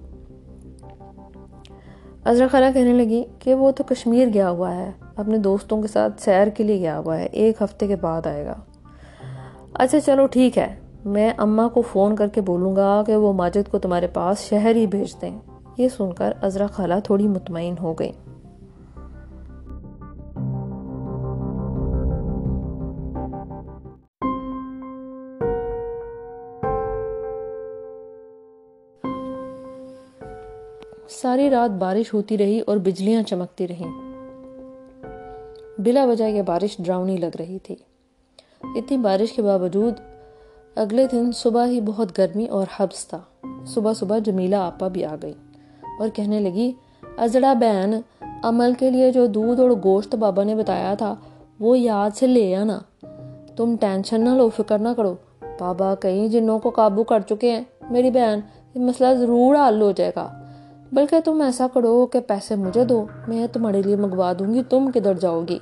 ازرا 2.24 2.46
خالہ 2.50 2.64
کہنے 2.74 2.92
لگی 2.92 3.24
کہ 3.38 3.54
وہ 3.54 3.70
تو 3.70 3.84
کشمیر 3.84 4.28
گیا 4.34 4.50
ہوا 4.50 4.76
ہے، 4.76 4.90
اپنے 5.16 5.38
دوستوں 5.38 5.82
کے 5.82 5.88
ساتھ 5.88 6.22
سیر 6.22 6.46
کے 6.46 6.64
لیے 6.64 6.78
گیا 6.78 6.98
ہوا 6.98 7.18
ہے، 7.18 7.26
ایک 7.26 7.62
ہفتے 7.62 7.86
کے 7.86 7.96
بعد 7.96 8.26
آئے 8.26 8.46
گا۔ 8.46 8.54
اچھا 9.74 10.00
چلو 10.00 10.26
ٹھیک 10.26 10.58
ہے، 10.58 10.74
میں 11.04 11.32
اماں 11.36 11.68
کو 11.68 11.82
فون 11.82 12.16
کر 12.16 12.28
کے 12.28 12.40
بولوں 12.40 12.76
گا 12.76 13.02
کہ 13.06 13.16
وہ 13.16 13.32
ماجد 13.32 13.70
کو 13.70 13.78
تمہارے 13.78 14.06
پاس 14.06 14.38
شہر 14.38 14.76
ہی 14.76 14.86
بھیج 14.86 15.20
دیں۔ 15.22 15.38
یہ 15.76 15.88
سن 15.88 16.12
کر 16.12 16.32
ازرا 16.42 16.66
خالہ 16.66 16.94
تھوڑی 17.04 17.28
مطمئن 17.28 17.74
ہو 17.82 17.92
گئی۔ 17.92 18.12
ساری 31.24 31.50
رات 31.50 31.70
بارش 31.70 32.14
ہوتی 32.14 32.38
رہی 32.38 32.60
اور 32.60 32.76
بجلیاں 32.76 33.22
چمکتی 33.22 33.68
رہی 33.68 33.84
بلا 35.78 36.04
وجہ 36.04 36.24
یہ 36.24 36.42
بارش 36.42 36.76
ڈراؤنی 36.78 37.16
لگ 37.16 37.36
رہی 37.38 37.58
تھی۔ 37.58 37.76
اتنی 38.62 38.96
بارش 38.96 39.32
کے 39.32 39.42
باوجود 39.42 39.94
اگلے 40.74 41.06
دن 41.12 41.32
صبح 41.32 41.66
ہی 41.66 41.80
بہت 41.80 42.18
گرمی 42.18 42.46
اور 42.46 42.66
حبس 42.76 43.08
تھا۔ 43.08 43.20
صبح 43.66 43.92
صبح 43.92 44.18
جمیلہ 44.18 44.56
آپا 44.56 44.88
بھی 44.88 45.04
آ 45.04 45.14
گئی 45.22 45.32
اور 45.98 46.08
کہنے 46.08 46.40
لگی، 46.40 46.72
ازڑا 47.16 47.52
بہن، 47.52 47.94
عمل 48.42 48.72
کے 48.78 48.90
لیے 48.90 49.12
جو 49.12 49.26
دودھ 49.26 49.60
اور 49.60 49.70
گوشت 49.70 50.14
بابا 50.14 50.44
نے 50.44 50.54
بتایا 50.54 50.94
تھا، 50.94 51.14
وہ 51.60 51.78
یاد 51.78 52.10
سے 52.16 52.26
لے 52.26 52.56
آنا۔ 52.56 52.78
تم 53.56 53.76
ٹینشن 53.80 54.24
نہ 54.24 54.30
لو، 54.30 54.48
فکر 54.48 54.78
نہ 54.78 54.88
کرو۔ 54.96 55.14
بابا 55.60 55.94
کئی 55.94 56.28
جنوں 56.28 56.58
کو 56.58 56.70
قابو 56.70 57.04
کر 57.04 57.20
چکے 57.20 57.52
ہیں۔ 57.52 57.64
میری 57.90 58.10
بہن، 58.10 58.40
یہ 58.74 58.80
مسئلہ 58.80 59.14
ضرور 59.14 59.68
حل 59.68 59.82
ہو 59.82 59.92
جائے 59.92 60.12
گا۔ 60.16 60.40
بلکہ 60.94 61.20
تم 61.20 61.40
ایسا 61.40 61.66
کرو 61.74 62.06
کہ 62.06 62.20
پیسے 62.20 62.54
مجھے 62.56 62.84
دو، 62.84 63.06
میں 63.28 63.46
تمہارے 63.46 63.82
لیے 63.82 63.96
منگوا 63.96 64.32
دوں 64.38 64.54
گی، 64.54 64.62
تم 64.62 64.90
کدھر 64.94 65.14
جاؤ 65.14 65.42
گی۔ 65.48 65.58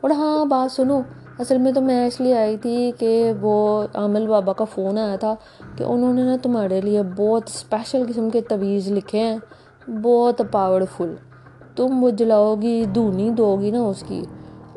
اور 0.00 0.10
ہاں 0.10 0.44
بات 0.44 0.72
سنو، 0.72 1.00
اصل 1.38 1.58
میں 1.58 1.72
تو 1.72 1.80
میں 1.80 2.06
اس 2.06 2.20
لیے 2.20 2.38
آئی 2.38 2.56
تھی 2.56 2.92
کہ 2.98 3.32
وہ 3.40 3.82
عامل 3.94 4.26
بابا 4.26 4.52
کا 4.52 4.64
فون 4.64 4.98
آیا 4.98 5.16
تھا 5.16 5.34
کہ 5.76 5.84
انہوں 5.84 6.14
نے 6.14 6.22
نا 6.22 6.36
تمہارے 6.42 6.80
لیے 6.80 7.02
بہت 7.02 7.42
اسپیشل 7.46 8.02
قسم 8.08 8.30
کے 8.30 8.40
تویز 8.40 8.92
لکھے 8.92 9.18
ہیں، 9.18 9.36
بہت 9.90 10.42
پاورفل 10.50 11.14
تم 11.76 12.04
وہ 12.04 12.10
جلاؤ 12.10 12.54
گی، 12.62 12.84
دھونی 12.84 13.30
دو 13.30 13.56
گی 13.60 13.70
نا 13.70 13.80
اس 13.80 14.04
کی۔ 14.06 14.24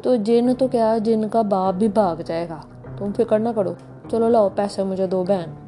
تو 0.03 0.15
جن 0.15 0.55
تو 0.59 0.67
کیا، 0.67 0.97
جن 0.97 1.27
کا 1.27 1.41
باپ 1.41 1.73
بھی 1.73 1.87
بھاگ 1.87 2.15
جائے 2.25 2.49
گا۔ 2.49 2.57
تم 2.97 3.11
فکر 3.17 3.39
نہ 3.39 3.49
کرو۔ 3.55 3.73
چلو 4.11 4.29
لاؤ، 4.29 4.49
پیسے 4.55 4.83
مجھے 4.83 5.07
دو 5.07 5.23
بہن۔ 5.27 5.64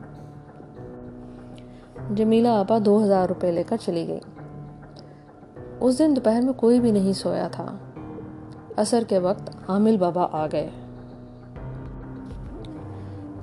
جمیلہ 2.15 2.47
آپا 2.47 2.77
دو 2.85 3.03
ہزار 3.03 3.27
روپے 3.29 3.51
لے 3.51 3.63
کر 3.63 3.77
چلی 3.77 4.07
گئی۔ 4.07 4.19
اس 5.79 5.99
دن 5.99 6.15
دوپہر 6.15 6.41
میں 6.41 6.53
کوئی 6.53 6.79
بھی 6.79 6.91
نہیں 6.91 7.13
سویا 7.13 7.47
تھا۔ 7.47 7.77
اثر 8.75 9.03
کے 9.07 9.19
وقت 9.19 9.49
عامل 9.67 9.97
بابا 9.97 10.27
آ 10.31 10.47
گئے۔ 10.51 10.69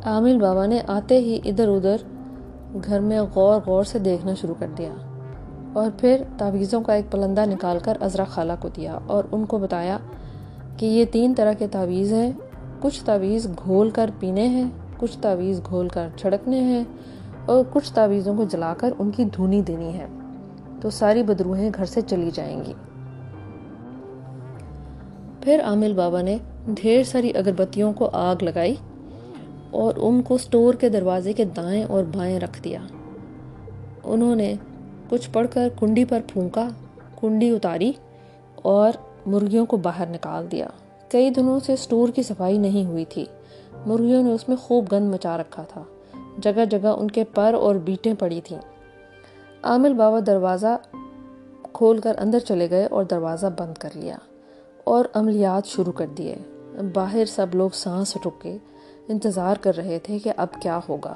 عامل 0.04 0.38
بابا 0.40 0.66
نے 0.66 0.80
آتے 0.86 1.18
ہی 1.18 1.40
ادھر 1.44 1.68
ادھر 1.68 1.96
گھر 2.84 3.00
میں 3.00 3.20
غور 3.34 3.60
غور 3.66 3.84
سے 3.84 3.98
دیکھنا 3.98 4.34
شروع 4.34 4.54
کر 4.58 4.66
دیا 4.78 4.92
اور 5.72 5.90
پھر 5.98 6.22
تعویذوں 6.38 6.82
کا 6.82 6.92
ایک 6.92 7.12
پلندہ 7.12 7.44
نکال 7.46 7.78
کر 7.82 7.98
ازرا 8.00 8.24
خالہ 8.24 8.52
کو 8.60 8.68
دیا 8.68 8.98
اور 9.06 9.24
ان 9.32 9.44
کو 9.44 9.58
بتایا 9.58 9.98
کہ 10.76 10.86
یہ 10.86 11.04
تین 11.04 11.34
طرح 11.36 11.52
کے 11.52 11.66
تعویذ 11.68 12.12
ہیں۔ 12.12 12.32
کچھ 12.80 13.04
تعویذ 13.04 13.46
گھول 13.64 13.90
کر 13.90 14.10
پینے 14.18 14.48
ہیں، 14.48 14.70
کچھ 14.98 15.18
تعویذ 15.20 15.60
گھول 15.68 15.88
کر 15.88 16.08
چھڑکنے 16.16 16.60
ہیں۔ 16.60 16.84
اور 17.46 17.64
کچھ 17.72 17.92
تعویذوں 17.92 18.36
کو 18.36 18.44
جلا 18.44 18.74
کر 18.74 18.92
ان 18.98 19.10
کی 19.10 19.24
دھونی 19.24 19.62
دینی 19.62 19.98
ہے۔ 19.98 20.06
تو 20.80 20.90
ساری 20.90 21.22
بدروہیں 21.22 21.70
گھر 21.74 21.84
سے 21.84 22.00
چلی 22.00 22.30
جائیں 22.34 22.64
گی۔ 22.64 22.72
پھر 25.40 25.60
عامل 25.64 25.92
بابا 25.92 26.22
نے 26.22 26.38
ڈھیر 26.66 27.02
ساری 27.02 27.30
اگربتیوں 27.34 27.92
کو 27.92 28.10
آگ 28.12 28.36
لگائی 28.42 28.74
اور 29.70 29.94
ان 29.96 30.22
کو 30.22 30.38
سٹور 30.38 30.74
کے 30.74 30.88
دروازے 30.88 31.32
کے 31.32 31.44
دائیں 31.44 31.84
اور 31.84 32.04
بائیں 32.16 32.40
رکھ 32.40 32.62
دیا۔ 32.62 32.78
انہوں 34.04 34.36
نے 34.36 34.54
کچھ 35.08 35.30
پڑھ 35.30 35.46
کر 35.52 35.68
کنڈی 35.80 36.04
پر 36.04 36.20
پھونکا، 36.28 36.68
کنڈی 37.20 37.50
اتاری 37.50 37.92
اور 38.54 38.92
مرغیوں 39.26 39.66
کو 39.66 39.76
باہر 39.76 40.06
نکال 40.06 40.46
دیا۔ 40.52 40.66
کئی 41.08 41.30
دنوں 41.30 41.60
سے 41.60 41.76
سٹور 41.76 42.08
کی 42.08 42.22
صفائی 42.22 42.58
نہیں 42.58 42.84
ہوئی 42.84 43.04
تھی۔ 43.04 43.24
مرغیوں 43.86 44.22
نے 44.22 44.32
اس 44.32 44.48
میں 44.48 44.56
خوب 44.56 44.84
گند 44.92 45.14
مچا 45.14 45.36
رکھا 45.36 45.62
تھا۔ 45.62 45.82
جگہ 46.38 46.64
جگہ 46.64 46.88
ان 46.88 47.10
کے 47.10 47.24
پر 47.24 47.54
اور 47.54 47.74
بیٹیں 47.74 48.14
پڑی 48.18 48.40
تھیں۔ 48.44 48.58
عامل 49.62 49.92
بابا 49.92 50.18
دروازہ 50.26 50.78
کھول 51.72 51.98
کر 51.98 52.16
اندر 52.18 52.38
چلے 52.38 52.70
گئے 52.70 52.86
اور 52.86 53.04
دروازہ 53.04 53.46
بند 53.58 53.78
کر 53.78 53.88
لیا 53.94 54.16
اور 54.84 55.04
عملیات 55.14 55.66
شروع 55.66 55.92
کر 55.92 56.06
دیے۔ 56.06 56.36
باہر 56.94 57.24
سب 57.24 57.46
لوگ 57.54 57.70
سانس 57.72 58.16
رکے 58.26 58.56
انتظار 59.08 59.56
کر 59.60 59.76
رہے 59.76 59.98
تھے 59.98 60.18
کہ 60.18 60.32
اب 60.36 60.46
کیا 60.62 60.80
ہوگا۔ 60.88 61.14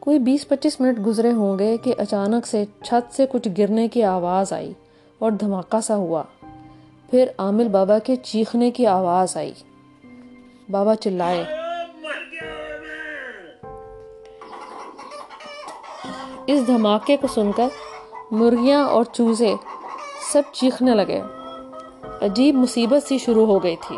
کوئی 0.00 0.18
بیس 0.18 0.48
پچیس 0.48 0.80
منٹ 0.80 1.06
گزرے 1.06 1.32
ہوں 1.32 1.58
گے 1.58 1.76
کہ 1.76 1.94
اچانک 1.98 2.46
سے 2.46 2.64
چھت 2.84 3.14
سے 3.14 3.26
کچھ 3.32 3.48
گرنے 3.58 3.88
کی 3.88 4.02
آواز 4.02 4.52
آئی 4.52 4.72
اور 5.18 5.32
دھماکہ 5.32 5.80
سا 5.80 5.96
ہوا۔ 5.96 6.22
پھر 7.10 7.26
عامل 7.38 7.68
بابا 7.68 7.98
کے 7.98 8.16
چیخنے 8.16 8.70
کی 8.70 8.86
آواز 8.86 9.36
آئی۔ 9.36 9.52
بابا 10.70 10.96
چلائے۔ 10.96 11.63
اس 16.46 16.66
دھماکے 16.66 17.16
کو 17.16 17.26
سن 17.26 17.52
کر 17.52 17.68
مرغیاں 18.30 18.84
اور 18.84 19.04
چوزے 19.04 19.54
سب 20.32 20.42
چیخنے 20.52 20.94
لگے۔ 20.94 21.20
عجیب 22.22 22.54
مصیبت 22.54 23.06
سی 23.06 23.18
شروع 23.18 23.46
ہو 23.46 23.62
گئی 23.62 23.76
تھی۔ 23.76 23.96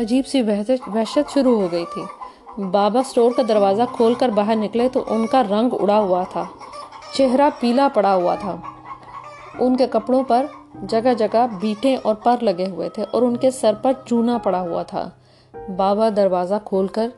عجیب 0.00 0.26
سی 0.26 0.42
وحشت 0.42 1.32
شروع 1.34 1.60
ہو 1.60 1.68
گئی 1.72 1.84
تھی۔ 1.94 2.02
بابا 2.70 3.02
سٹور 3.02 3.30
کا 3.36 3.42
دروازہ 3.48 3.82
کھول 3.92 4.14
کر 4.14 4.28
باہر 4.28 4.56
نکلے 4.56 4.88
تو 4.88 5.04
ان 5.06 5.26
کا 5.26 5.42
رنگ 5.42 5.68
اڑا 5.72 5.98
ہوا 6.00 6.24
تھا۔ 6.30 6.44
چہرہ 7.12 7.50
پیلا 7.60 7.88
پڑا 7.94 8.14
ہوا 8.14 8.34
تھا۔ 8.34 8.56
ان 9.58 9.76
کے 9.76 9.86
کپڑوں 9.86 10.22
پر 10.22 10.46
جگہ 10.88 11.14
جگہ 11.18 11.46
بیٹیں 11.60 11.96
اور 12.02 12.14
پر 12.14 12.36
لگے 12.40 12.66
ہوئے 12.66 12.88
تھے 12.88 13.04
اور 13.10 13.22
ان 13.22 13.36
کے 13.36 13.50
سر 13.50 13.72
پر 13.82 13.92
چونا 14.06 14.38
پڑا 14.38 14.60
ہوا 14.60 14.82
تھا۔ 14.82 15.10
بابا 15.76 16.08
دروازہ 16.16 16.54
کھول 16.64 16.86
کر 16.86 17.08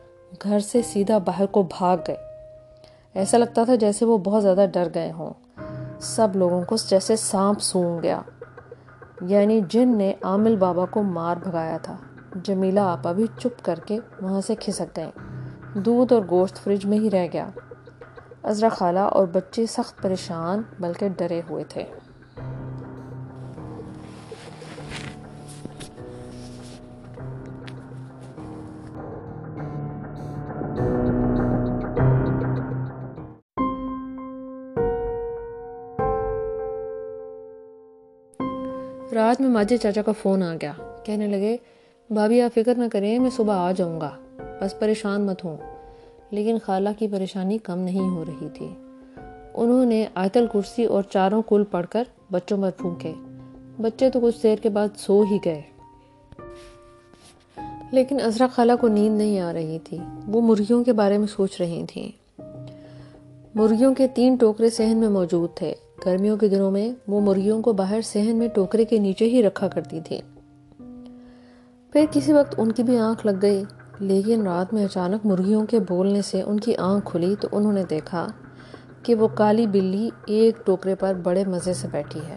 گھر 0.42 0.58
سے 0.58 0.82
سیدھا 0.82 1.18
باہر 1.18 1.46
کو 1.46 1.62
بھاگ 1.62 1.96
گئے۔ 2.06 2.27
ایسا 3.18 3.38
لگتا 3.38 3.64
تھا 3.64 3.74
جیسے 3.74 4.04
وہ 4.04 4.18
بہت 4.18 4.42
زیادہ 4.42 4.64
ڈر 4.72 4.88
گئے 4.94 5.12
ہوں۔ 5.12 5.30
سب 6.00 6.28
لوگوں 6.34 6.62
کو 6.62 6.76
جیسے 6.88 7.16
سانپ 7.16 7.60
سونگ 7.60 8.02
گیا۔ 8.02 8.22
یعنی 9.20 9.60
جن 9.68 9.96
نے 9.96 10.14
عامل 10.22 10.56
بابا 10.56 10.84
کو 10.86 11.02
مار 11.02 11.36
بھگایا 11.36 11.78
تھا۔ 11.78 11.96
جمیلہ 12.42 12.80
آپا 12.80 13.12
بھی 13.12 13.26
چپ 13.38 13.64
کر 13.64 13.78
کے 13.86 13.98
وہاں 14.20 14.40
سے 14.40 14.54
کھسک 14.54 14.96
گئیں۔ 14.96 15.10
دودھ 15.78 16.12
اور 16.12 16.22
گوشت 16.30 16.56
فریج 16.56 16.86
میں 16.86 16.98
ہی 16.98 17.10
رہ 17.10 17.26
گیا۔ 17.32 17.48
عزرا 18.42 18.68
خالہ 18.68 18.98
اور 18.98 19.26
بچے 19.26 19.66
سخت 19.66 20.02
پریشان 20.02 20.62
بلکہ 20.80 21.08
ڈرے 21.08 21.42
ہوئے 21.50 21.64
تھے۔ 21.64 21.84
رات 39.28 39.40
میں 39.40 39.48
ماجد 39.48 39.82
چاچا 39.82 40.02
کا 40.02 40.12
فون 40.22 40.42
آ 40.42 40.54
گیا۔ 40.54 40.72
کہنے 41.04 41.26
لگے، 41.26 41.56
بھابھی 42.10 42.42
آپ 42.42 42.54
فکر 42.54 42.74
نہ 42.74 42.84
کریں، 42.92 43.18
میں 43.18 43.30
صبح 43.30 43.54
آ 43.54 43.72
جاؤں 43.72 44.00
گا۔ 44.00 44.10
بس 44.60 44.78
پریشان 44.78 45.22
مت 45.26 45.44
ہوں۔ 45.44 45.56
لیکن 46.30 46.56
خالہ 46.64 46.88
کی 46.98 47.08
پریشانی 47.08 47.58
کم 47.58 47.78
نہیں 47.78 48.08
ہو 48.08 48.24
رہی 48.28 48.48
تھی۔ 48.54 48.68
انہوں 49.54 49.84
نے 49.84 50.06
آیت 50.14 50.36
الکرسی 50.36 50.84
اور 50.84 51.02
چاروں 51.02 51.42
کل 51.48 51.64
پڑھ 51.70 51.86
کر 51.90 52.04
بچوں 52.30 52.62
پر 52.62 52.70
پھونکے۔ 52.70 53.12
بچے 53.80 54.10
تو 54.10 54.20
کچھ 54.20 54.42
دیر 54.42 54.56
کے 54.56 54.68
بعد 54.68 54.88
سو 54.96 55.24
ہی 55.30 55.38
گئے۔ 55.44 55.62
لیکن 57.92 58.16
ازرا 58.24 58.46
خالہ 58.46 58.72
کو 58.80 58.88
نیند 58.88 59.18
نہیں 59.18 59.40
آ 59.40 59.52
رہی 59.52 59.78
تھی۔ 59.84 59.98
وہ 60.26 60.40
مرغیوں 60.40 60.84
کے 60.84 60.92
بارے 60.92 61.18
میں 61.18 61.26
سوچ 61.26 61.60
رہی 61.60 61.84
تھیں۔ 61.88 62.40
مرغیوں 63.54 63.94
کے 63.94 64.08
تین 64.08 64.36
ٹوکرے 64.36 64.70
سہن 64.70 64.96
میں 64.96 65.08
موجود 65.08 65.50
تھے۔ 65.54 65.74
گرمیوں 66.06 66.36
کے 66.36 66.48
دنوں 66.48 66.70
میں 66.70 66.92
وہ 67.08 67.20
مرغیوں 67.20 67.62
کو 67.62 67.72
باہر 67.72 68.00
سہن 68.00 68.36
میں 68.36 68.48
ٹوکرے 68.48 68.84
کے 68.84 68.98
نیچے 68.98 69.24
ہی 69.24 69.42
رکھا 69.42 69.68
کرتی 69.68 70.00
تھی 70.00 70.20
پھر 71.92 72.04
کسی 72.10 72.32
وقت 72.32 72.54
ان 72.58 72.72
کی 72.72 72.82
بھی 72.82 72.98
آنکھ 72.98 73.26
لگ 73.26 73.38
گئی، 73.42 73.64
لیکن 73.98 74.42
رات 74.42 74.74
میں 74.74 74.84
اچانک 74.84 75.26
مرغیوں 75.26 75.66
کے 75.66 75.78
بولنے 75.78 76.22
سے 76.22 76.42
ان 76.42 76.60
کی 76.60 76.76
آنکھ 76.76 77.10
کھلی 77.10 77.34
تو 77.40 77.48
انہوں 77.52 77.72
نے 77.72 77.82
دیکھا 77.90 78.26
کہ 79.02 79.14
وہ 79.14 79.28
کالی 79.28 79.66
بلی 79.66 80.10
ایک 80.26 80.66
ٹوکرے 80.66 80.94
پر 80.94 81.14
بڑے 81.14 81.44
مزے 81.44 81.74
سے 81.74 81.88
بیٹھی 81.90 82.20
ہے۔ 82.20 82.36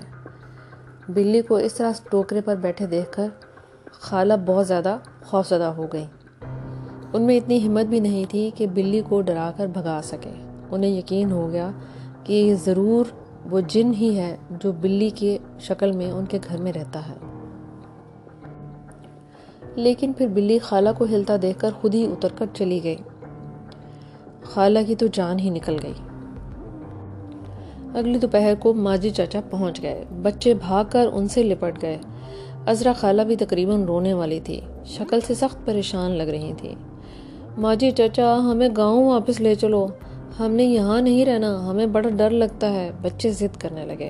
بلی 1.09 1.41
کو 1.41 1.55
اس 1.55 1.73
طرح 1.73 1.91
ٹوکرے 2.11 2.41
پر 2.41 2.55
بیٹھے 2.55 2.85
دیکھ 2.85 3.11
کر 3.11 3.27
خالہ 3.91 4.33
بہت 4.45 4.67
زیادہ 4.67 4.97
خوفزدہ 5.25 5.73
ہو 5.77 5.87
گئی۔ 5.93 6.05
ان 7.13 7.21
میں 7.21 7.37
اتنی 7.37 7.67
ہمت 7.67 7.85
بھی 7.85 7.99
نہیں 7.99 8.25
تھی 8.29 8.51
کہ 8.55 8.67
بلی 8.67 9.01
کو 9.09 9.21
ڈرا 9.21 9.51
کر 9.57 9.67
بھگا 9.67 9.99
سکے۔ 10.03 10.33
انہیں 10.71 10.91
یقین 10.91 11.31
ہو 11.31 11.51
گیا 11.51 11.71
کہ 12.23 12.55
ضرور 12.65 13.05
وہ 13.49 13.59
جن 13.67 13.91
ہی 13.93 14.17
ہے 14.17 14.37
جو 14.49 14.71
بلی 14.71 15.09
کی 15.09 15.37
شکل 15.59 15.91
میں 15.91 16.11
ان 16.11 16.25
کے 16.25 16.39
گھر 16.49 16.61
میں 16.61 16.73
رہتا 16.73 16.99
ہے۔ 17.09 17.13
لیکن 19.75 20.13
پھر 20.13 20.27
بلی 20.27 20.59
خالہ 20.59 20.89
کو 20.97 21.05
ہلتا 21.05 21.35
دیکھ 21.41 21.59
کر 21.59 21.71
خود 21.81 21.95
ہی 21.95 22.05
اتر 22.05 22.29
کر 22.37 22.45
چلی 22.53 22.79
گئی۔ 22.83 22.95
خالہ 24.43 24.79
کی 24.87 24.95
تو 24.95 25.07
جان 25.07 25.39
ہی 25.39 25.49
نکل 25.49 25.77
گئی۔ 25.83 25.93
اگلی 27.95 28.19
دوپہر 28.19 28.53
کو 28.59 28.73
ماجی 28.73 29.09
چاچا 29.09 29.41
پہنچ 29.49 29.81
گئے۔ 29.81 30.05
بچے 30.21 30.53
بھاگ 30.53 30.85
کر 30.89 31.07
ان 31.13 31.27
سے 31.27 31.43
لپٹ 31.43 31.81
گئے۔ 31.81 31.97
ازرا 32.67 32.93
خالہ 32.93 33.21
بھی 33.21 33.35
تقریباً 33.35 33.83
رونے 33.83 34.13
والی 34.13 34.39
تھی۔ 34.39 34.61
شکل 34.85 35.21
سے 35.21 35.33
سخت 35.33 35.65
پریشان 35.65 36.11
لگ 36.11 36.23
رہی 36.23 36.53
تھی۔ 36.57 36.75
ماجی 37.57 37.91
چاچا، 37.91 38.37
ہمیں 38.51 38.69
گاؤں 38.77 39.05
واپس 39.09 39.41
لے 39.41 39.55
چلو۔ 39.55 39.87
ہم 40.39 40.51
نے 40.51 40.63
یہاں 40.63 41.01
نہیں 41.01 41.25
رہنا، 41.25 41.69
ہمیں 41.69 41.85
بڑا 41.85 42.09
ڈر 42.09 42.29
لگتا 42.29 42.73
ہے۔ 42.73 42.91
بچے 43.01 43.31
ضد 43.31 43.57
کرنے 43.57 43.85
لگے۔ 43.85 44.09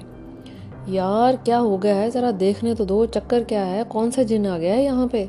یار، 0.88 1.34
کیا 1.44 1.60
ہو 1.60 1.84
گیا 1.84 1.96
ہے؟ 1.96 2.10
ذرا 2.10 2.32
دیکھنے 2.40 2.76
تو 2.76 2.84
دو، 2.84 3.06
چکر 3.06 3.44
کیا 3.44 3.70
ہے؟ 3.70 3.84
کون 3.88 4.12
سا 4.12 4.22
جن 4.22 4.48
آ 4.48 4.58
گیا 4.58 4.76
ہے 4.76 4.84
یہاں 4.84 5.08
پہ؟ 5.12 5.26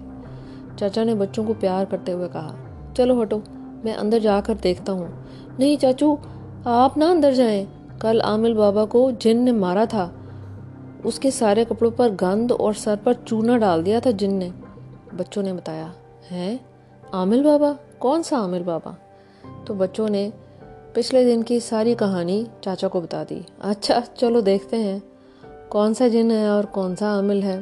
چاچا 0.76 1.04
نے 1.04 1.14
بچوں 1.14 1.44
کو 1.44 1.54
پیار 1.60 1.84
کرتے 1.84 2.12
ہوئے 2.12 2.28
کہا، 2.32 2.54
چلو 2.96 3.22
ہٹو، 3.22 3.38
میں 3.84 3.94
اندر 3.94 4.18
جا 4.18 4.40
کر 4.44 4.54
دیکھتا 4.64 4.92
ہوں۔ 4.92 5.06
نہیں 5.58 5.76
چاچو، 5.76 6.16
آپ 6.64 6.96
نہ 6.96 7.04
اندر 7.04 7.32
جائیں۔ 7.32 7.64
کل 8.00 8.20
عامل 8.24 8.54
بابا 8.54 8.84
کو 8.84 9.10
جن 9.18 9.36
نے 9.36 9.52
مارا 9.52 9.84
تھا، 9.88 10.10
اس 11.04 11.18
کے 11.18 11.30
سارے 11.30 11.64
کپڑوں 11.68 11.90
پر 11.90 12.08
گند 12.22 12.52
اور 12.58 12.72
سر 12.72 12.94
پر 13.04 13.12
چونا 13.24 13.58
ڈال 13.58 13.86
دیا 13.86 14.00
تھا 14.00 14.10
جن 14.10 14.34
نے۔ 14.34 14.48
بچوں 15.16 15.42
نے 15.42 15.52
بتایا 15.52 15.86
ہے 16.30 16.56
عامل 17.12 17.42
بابا؟ 17.42 17.72
کون 17.98 18.22
سا 18.22 18.36
عامل 18.36 18.62
بابا؟ 18.62 18.90
تو 19.64 19.74
بچوں 19.74 20.08
نے 20.08 20.30
پچھلے 20.92 21.24
دن 21.24 21.42
کی 21.42 21.60
ساری 21.60 21.94
کہانی 21.94 22.44
چاچا 22.60 22.88
کو 22.88 23.00
بتا 23.00 23.24
دی۔ 23.30 23.40
اچھا 23.58 24.00
چلو 24.14 24.40
دیکھتے 24.40 24.76
ہیں۔ 24.76 24.98
کون 25.68 25.94
سا 25.94 26.08
جن 26.08 26.30
ہے 26.30 26.46
اور 26.46 26.64
کون 26.64 26.96
سا 26.96 27.06
عامل 27.06 27.42
ہے؟ 27.42 27.60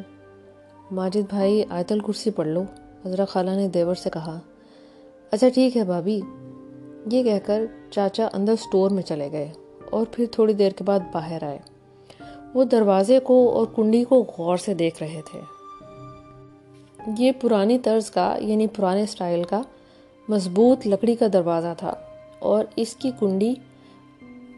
ماجد 0.91 1.31
بھائی 1.31 1.65
آیت 1.71 1.93
الکرسی 1.93 2.31
پڑھ 2.31 2.49
لو، 2.49 2.63
حضرت 3.05 3.29
خالہ 3.29 3.51
نے 3.51 3.69
دیور 3.69 3.95
سے 3.95 4.11
کہا۔ 4.11 4.39
اچھا 5.31 5.49
ٹھیک 5.49 5.77
ہے 5.77 5.85
بھابھی۔ 5.85 6.21
یہ 7.13 7.23
کہہ 7.23 7.47
کر 7.47 7.65
چاچا 7.91 8.29
اندر 8.33 8.55
سٹور 8.57 8.91
میں 8.91 9.03
چلے 9.03 9.33
گئے 9.33 9.53
اور 9.91 10.07
پھر 10.13 10.25
تھوڑی 10.33 10.55
دیر 10.55 10.71
کے 10.71 10.85
بعد 10.85 11.01
باہر 11.13 11.43
آئے۔ 11.43 11.59
وہ 12.55 12.65
دروازے 12.65 13.19
کو 13.19 13.53
اور 13.53 13.67
کنڈی 13.77 14.05
کو 14.05 14.27
غور 14.39 14.57
سے 14.57 14.75
دیکھ 14.75 15.03
رہے 15.03 15.21
تھے۔ 15.31 15.41
یہ 17.19 17.33
پرانی 17.41 17.79
طرز 17.79 18.11
کا 18.11 18.37
یعنی 18.39 18.67
پرانے 18.67 19.07
سٹائل 19.07 19.45
کا 19.45 19.63
مضبوط 20.29 20.87
لکڑی 20.87 21.15
کا 21.15 21.27
دروازہ 21.33 21.75
تھا۔ 21.79 21.95
اور 22.41 22.65
اس 22.77 22.97
کی 22.97 23.11
کنڈی 23.21 23.55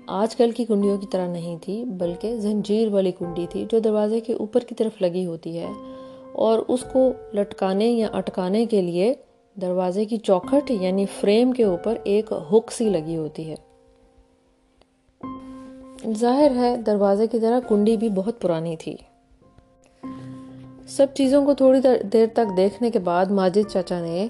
آج 0.06 0.36
کل 0.36 0.50
کی 0.50 0.64
کنڈیوں 0.64 0.98
کی 0.98 1.06
طرح 1.06 1.26
نہیں 1.26 1.56
تھی، 1.62 1.84
بلکہ 1.84 2.36
زنجیر 2.36 2.88
والی 2.88 3.12
کنڈی 3.18 3.46
تھی 3.50 3.66
جو 3.72 3.78
دروازے 3.78 4.20
کے 4.20 4.32
اوپر 4.32 4.60
کی 4.60 4.74
طرف 4.74 5.02
لگی 5.02 5.26
ہوتی 5.26 5.58
ہے۔ 5.58 5.68
اور 6.32 6.58
اس 6.68 6.84
کو 6.92 7.12
لٹکانے 7.34 7.86
یا 7.86 8.08
اٹکانے 8.12 8.66
کے 8.66 8.82
لیے 8.82 9.14
دروازے 9.60 10.04
کی 10.04 10.16
چوکھٹ 10.16 10.70
یعنی 10.70 11.06
فریم 11.20 11.52
کے 11.52 11.64
اوپر 11.64 11.98
ایک 12.04 12.32
ہک 12.52 12.72
سی 12.72 12.88
لگی 12.88 13.16
ہوتی 13.16 13.50
ہے۔ 13.50 13.54
ظاہر 16.12 16.50
ہے، 16.56 16.76
دروازے 16.76 17.26
کی 17.26 17.40
طرح 17.40 17.60
کنڈی 17.68 17.96
بھی 17.96 18.08
بہت 18.08 18.40
پرانی 18.40 18.76
تھی۔ 18.76 18.96
سب 20.88 21.06
چیزوں 21.14 21.44
کو 21.44 21.54
تھوڑی 21.54 21.80
دیر 22.12 22.26
تک 22.34 22.56
دیکھنے 22.56 22.90
کے 22.90 22.98
بعد 22.98 23.26
ماجد 23.26 23.70
چاچا 23.70 24.00
نے 24.00 24.28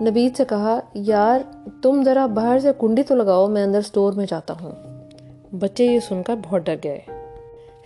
نبید 0.00 0.36
سے 0.36 0.44
کہا، 0.44 0.80
یار، 0.94 1.40
تم 1.82 2.02
ذرا 2.04 2.26
باہر 2.26 2.58
سے 2.58 2.70
کنڈی 2.80 3.02
تو 3.02 3.14
لگاؤ، 3.14 3.48
میں 3.48 3.62
اندر 3.62 3.80
سٹور 3.80 4.12
میں 4.12 4.26
جاتا 4.30 4.54
ہوں۔ 4.60 4.72
بچے 5.54 5.84
یہ 5.84 6.00
سن 6.00 6.22
کر 6.22 6.34
بہت 6.44 6.62
ڈر 6.66 6.76
گئے۔ 6.84 7.00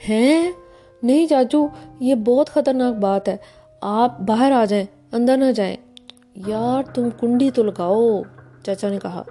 ہیں؟ 0.08 0.52
نہیں 1.02 1.26
چاچو 1.26 1.66
یہ 2.00 2.14
بہت 2.14 2.50
خطرناک 2.50 2.94
بات 2.94 3.28
ہے۔ 3.28 3.36
آپ 3.80 4.20
باہر 4.20 4.52
آ 4.52 4.64
جائیں، 4.64 4.84
اندر 5.12 5.36
نہ 5.36 5.52
جائیں۔ 5.52 5.76
یار، 6.34 6.82
تم 6.94 7.08
کنڈی 7.20 7.50
تو 7.50 7.62
لگاؤ 7.62 8.22
چاچا 8.62 8.88
نے 8.88 8.98
کہا۔ 9.02 9.22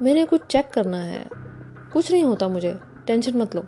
میں 0.00 0.14
نے 0.14 0.24
کچھ 0.30 0.42
چیک 0.48 0.72
کرنا 0.72 1.06
ہے۔ 1.06 1.22
کچھ 1.92 2.12
نہیں 2.12 2.22
ہوتا 2.22 2.46
مجھے، 2.46 2.72
ٹینشن 3.04 3.38
مت 3.38 3.54
لو۔ 3.54 3.62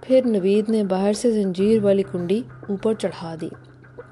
پھر 0.00 0.20
نوید 0.24 0.70
نے 0.70 0.84
باہر 0.84 1.12
سے 1.12 1.30
زنجیر 1.30 1.84
والی 1.84 2.02
کنڈی 2.02 2.42
اوپر 2.68 2.94
چڑھا 2.94 3.34
دی۔ 3.40 3.48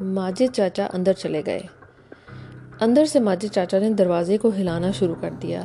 ماجد 0.01 0.55
چاچا 0.55 0.87
اندر 0.93 1.13
چلے 1.13 1.43
گئے۔ 1.47 1.61
اندر 2.81 3.05
سے 3.05 3.21
ماجد 3.21 3.55
چاچا 3.55 3.79
نے 3.79 3.91
دروازے 3.91 4.39
کو 4.39 4.51
ہلانا 4.59 4.91
شروع 4.91 5.15
کر 5.21 5.31
دیا 5.43 5.63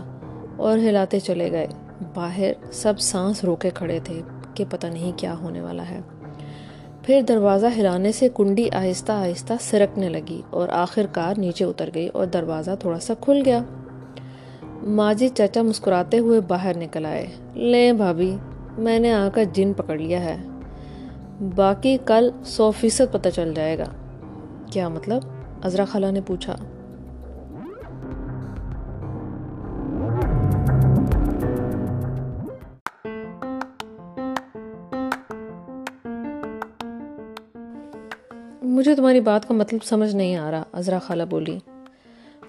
اور 0.57 0.77
ہلاتے 0.77 1.19
چلے 1.19 1.51
گئے۔ 1.51 1.67
باہر 2.13 2.51
سب 2.71 2.99
سانس 2.99 3.43
روکے 3.43 3.69
کھڑے 3.73 3.99
تھے 4.03 4.21
کہ 4.53 4.65
پتہ 4.69 4.87
نہیں 4.87 5.11
کیا 5.17 5.35
ہونے 5.37 5.61
والا 5.61 5.89
ہے۔ 5.89 5.99
پھر 7.03 7.21
دروازہ 7.27 7.65
ہلانے 7.77 8.11
سے 8.11 8.27
کنڈی 8.35 8.69
آہستہ 8.69 9.11
آہستہ 9.11 9.53
سرکنے 9.59 10.09
لگی 10.09 10.41
اور 10.49 10.69
آخر 10.69 11.05
کار 11.11 11.35
نیچے 11.37 11.65
اتر 11.65 11.89
گئی 11.95 12.07
اور 12.07 12.25
دروازہ 12.25 12.71
تھوڑا 12.79 12.99
سا 12.99 13.13
کھل 13.21 13.41
گیا۔ 13.45 13.59
ماجد 14.83 15.37
چاچا 15.37 15.61
مسکراتے 15.61 16.19
ہوئے 16.19 16.39
باہر 16.39 16.77
نکل 16.77 17.05
آئے۔ 17.05 17.25
لیں 17.53 17.93
بھابھی، 17.93 18.35
میں 18.77 18.99
نے 18.99 19.13
آ 19.13 19.29
کر 19.33 19.43
جن 19.53 19.73
پکڑ 19.73 19.97
لیا 19.97 20.23
ہے۔ 20.23 20.37
باقی 21.55 21.97
کل 22.05 22.29
سو 22.45 22.71
فیصد 22.71 23.13
پتہ 23.13 23.29
چل 23.29 23.53
جائے 23.53 23.77
گا۔ 23.77 23.85
کیا 24.71 24.89
مطلب؟ 24.89 25.21
ازرا 25.63 25.85
خالہ 25.85 26.11
نے 26.11 26.21
پوچھا۔ 26.21 26.55
مجھے 38.81 38.95
تمہاری 38.95 39.19
بات 39.19 39.47
کا 39.47 39.53
مطلب 39.53 39.83
سمجھ 39.83 40.15
نہیں 40.15 40.35
آ 40.35 40.51
رہا 40.51 40.63
ازرا 40.73 40.99
خالہ 40.99 41.23
بولی۔ 41.29 41.57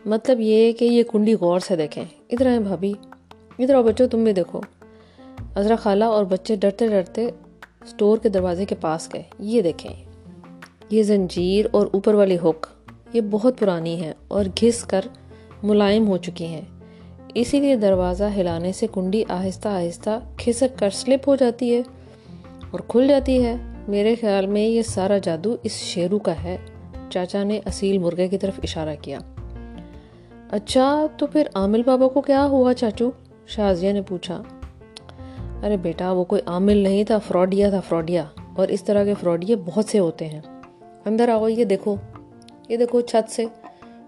مطلب 0.04 0.40
یہ 0.40 0.72
کہ 0.72 0.84
یہ 0.84 1.02
کنڈی 1.02 1.34
غور 1.34 1.60
سے 1.60 1.76
دیکھیں۔ 1.76 2.04
ادھر 2.30 2.58
بھابھی، 2.58 2.94
ادھر 3.58 3.74
آؤ 3.74 3.82
بچوں، 3.82 4.08
تم 4.08 4.24
بھی 4.24 4.32
دیکھو۔ 4.32 4.60
ازرا 5.54 5.76
خالہ 5.76 6.04
اور 6.04 6.24
بچے 6.24 6.56
ڈرتے 6.56 6.88
ڈرتے 6.88 7.24
اسٹور 7.84 8.18
کے 8.18 8.28
دروازے 8.28 8.64
کے 8.64 8.74
پاس 8.74 9.14
گئے۔ 9.14 9.22
یہ 9.38 9.62
دیکھیں، 9.62 10.04
یہ 10.90 11.02
زنجیر 11.02 11.66
اور 11.70 11.86
اوپر 11.92 12.14
والی 12.14 12.36
ہک 12.36 12.66
یہ 13.12 13.20
بہت 13.30 13.58
پرانی 13.58 14.04
ہے 14.04 14.12
اور 14.28 14.44
گھس 14.44 14.84
کر 14.84 15.00
ملائم 15.62 16.08
ہو 16.08 16.16
چکی 16.16 16.46
ہیں۔ 16.46 16.62
اسی 17.34 17.60
لیے 17.60 17.76
دروازہ 17.76 18.24
ہلانے 18.36 18.72
سے 18.72 18.86
کنڈی 18.94 19.24
آہستہ 19.28 19.68
آہستہ 19.68 20.20
کھسک 20.38 20.78
کر 20.78 20.90
سلپ 20.90 21.28
ہو 21.28 21.36
جاتی 21.36 21.76
ہے 21.76 21.82
اور 22.70 22.80
کھل 22.88 23.08
جاتی 23.08 23.44
ہے۔ 23.44 23.56
میرے 23.92 24.14
خیال 24.14 24.46
میں 24.46 24.60
یہ 24.60 24.82
سارا 24.82 25.18
جادو 25.18 25.56
اس 25.62 25.72
شیرو 25.72 26.18
کا 26.18 26.42
ہے۔ 26.44 26.56
چاچا 27.10 27.42
نے 27.42 27.60
اصیل 27.66 27.98
مرغے 27.98 28.28
کی 28.28 28.38
طرف 28.38 28.60
اشارہ 28.62 28.94
کیا۔ 29.02 29.18
اچھا 30.50 31.06
تو 31.16 31.26
پھر 31.26 31.46
عامل 31.54 31.82
بابا 31.82 32.08
کو 32.08 32.20
کیا 32.20 32.46
ہوا 32.46 32.74
چاچو؟ 32.74 33.10
شازیہ 33.46 33.92
نے 33.92 34.02
پوچھا۔ 34.02 34.42
ارے 35.62 35.76
بیٹا، 35.76 36.12
وہ 36.12 36.24
کوئی 36.24 36.42
عامل 36.46 36.76
نہیں 36.76 37.04
تھا 37.04 37.18
فراڈیا 37.18 37.70
تھا 37.70 37.80
فراڈیا 37.80 38.24
اور 38.56 38.68
اس 38.68 38.84
طرح 38.84 39.04
کے 39.04 39.14
فراڈیے 39.20 39.56
بہت 39.56 39.84
سے 39.84 39.98
ہوتے 39.98 40.26
ہیں۔ 40.26 40.40
اندر 41.04 41.28
آؤ، 41.28 41.48
یہ 41.48 41.64
دیکھو۔ 41.64 41.96
یہ 42.68 42.76
دیکھو 42.76 43.00
چھت 43.00 43.30
سے۔ 43.30 43.44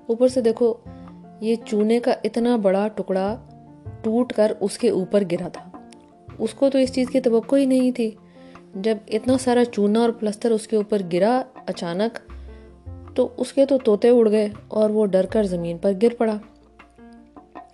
اوپر 0.07 0.29
سے 0.29 0.41
دیکھو، 0.41 0.75
یہ 1.41 1.55
چونے 1.65 2.01
کا 2.01 2.15
اتنا 2.25 2.57
بڑا 2.57 2.89
ٹکڑا 2.89 3.37
ٹوٹ 4.03 4.33
کر 4.33 4.53
اس 4.61 4.79
کے 4.79 4.91
اوپر 4.91 5.23
گرا 5.33 5.49
تھا۔ 5.49 5.79
اس 6.39 6.55
کو 6.55 6.71
تو 6.71 6.79
اس 6.79 6.95
چیز 6.95 7.09
کی 7.09 7.21
توقع 7.21 7.57
ہی 7.57 7.65
نہیں 7.65 7.91
تھی۔ 7.91 8.11
جب 8.75 8.99
اتنا 9.09 9.39
سارا 9.39 9.65
چونا 9.65 10.01
اور 10.01 10.11
پلستر 10.11 10.51
اس 10.51 10.69
کے 10.69 10.77
اوپر 10.77 11.03
گرا 11.13 11.43
اچانک، 11.67 12.19
تو 13.17 13.29
اس 13.37 13.53
کے 13.53 13.67
تو 13.67 13.79
توتے 13.79 14.09
اڑ 14.09 14.31
گئے 14.31 14.49
اور 14.69 14.91
وہ 14.91 15.07
ڈر 15.07 15.27
کر 15.27 15.43
زمین 15.43 15.79
پر 15.79 15.93
گر 16.03 16.15
پڑا۔ 16.19 16.39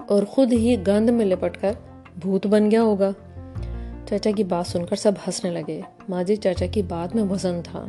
اور 0.09 0.23
خود 0.23 0.53
ہی 0.53 0.77
گند 0.87 1.11
میں 1.11 1.27
لپٹ 1.27 1.61
کر 1.61 1.73
بھوت 2.21 2.47
بن 2.47 2.71
گیا 2.71 2.83
ہوگا۔ 2.83 3.11
چاچا 4.09 4.31
کی 4.31 4.45
بات 4.45 4.67
سن 4.67 4.87
کر 4.87 4.97
سب 4.97 5.13
ہنسنے 5.27 5.51
لگے۔ 5.51 5.81
ماجد 6.09 6.29
جی، 6.29 6.37
چاچا 6.37 6.67
کی 6.67 6.83
بات 6.83 7.15
میں 7.15 7.25
وزن 7.25 7.61
تھا۔ 7.65 7.85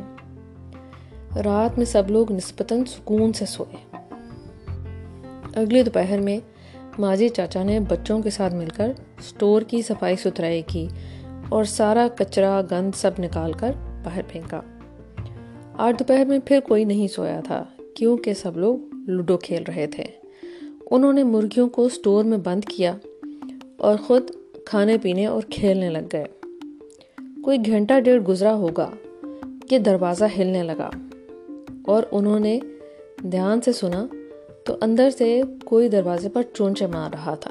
رات 1.44 1.78
میں 1.78 1.86
سب 1.86 2.10
لوگ 2.10 2.32
نسبتاً 2.32 2.84
سکون 2.84 3.32
سے 3.32 3.46
سوئے۔ 3.46 3.96
اگلے 5.54 5.82
دوپہر 5.82 6.20
میں 6.20 6.38
ماجد 6.98 7.18
جی، 7.18 7.28
چاچا 7.28 7.62
نے 7.62 7.80
بچوں 7.80 8.22
کے 8.22 8.30
ساتھ 8.30 8.54
مل 8.54 8.68
کر 8.68 8.92
سٹور 9.22 9.62
کی 9.62 9.82
صفائی 9.82 10.16
ستھرائی 10.16 10.62
کی۔ 10.66 10.88
اور 11.52 11.64
سارا 11.64 12.08
کچرا، 12.18 12.60
گند 12.70 12.90
سب 12.94 13.10
نکال 13.18 13.52
کر 13.52 13.70
باہر 14.04 14.20
پھینکا۔ 14.28 14.60
آج 15.72 15.94
دوپہر 15.98 16.24
میں 16.24 16.38
پھر 16.44 16.60
کوئی 16.60 16.84
نہیں 16.84 17.08
سویا 17.08 17.40
تھا، 17.44 17.64
کیونکہ 17.94 18.34
سب 18.34 18.58
لوگ 18.58 18.78
لوڈو 19.06 19.36
کھیل 19.36 19.62
رہے 19.68 19.86
تھے۔ 19.86 20.04
انہوں 20.90 21.12
نے 21.12 21.22
مرغیوں 21.22 21.68
کو 21.68 21.88
سٹور 21.88 22.24
میں 22.24 22.38
بند 22.38 22.64
کیا 22.64 22.96
اور 23.76 23.98
خود 23.98 24.22
کھانے 24.64 24.98
پینے 24.98 25.26
اور 25.26 25.42
کھیلنے 25.50 25.90
لگ 25.90 26.06
گئے۔ 26.12 26.24
کوئی 27.42 27.58
گھنٹہ 27.66 28.00
ڈیڑھ 28.00 28.22
گزرا 28.22 28.54
ہوگا 28.54 28.90
کہ 29.68 29.78
دروازہ 29.78 30.24
ہلنے 30.38 30.62
لگا 30.62 30.90
اور 31.86 32.02
انہوں 32.12 32.40
نے 32.40 32.60
دھیان 33.22 33.60
سے 33.60 33.72
سنا 33.72 34.06
تو 34.64 34.76
اندر 34.80 35.10
سے 35.10 35.42
کوئی 35.64 35.88
دروازے 35.88 36.28
پر 36.28 36.42
چونچے 36.54 36.86
مار 36.86 37.10
رہا 37.12 37.34
تھا۔ 37.34 37.50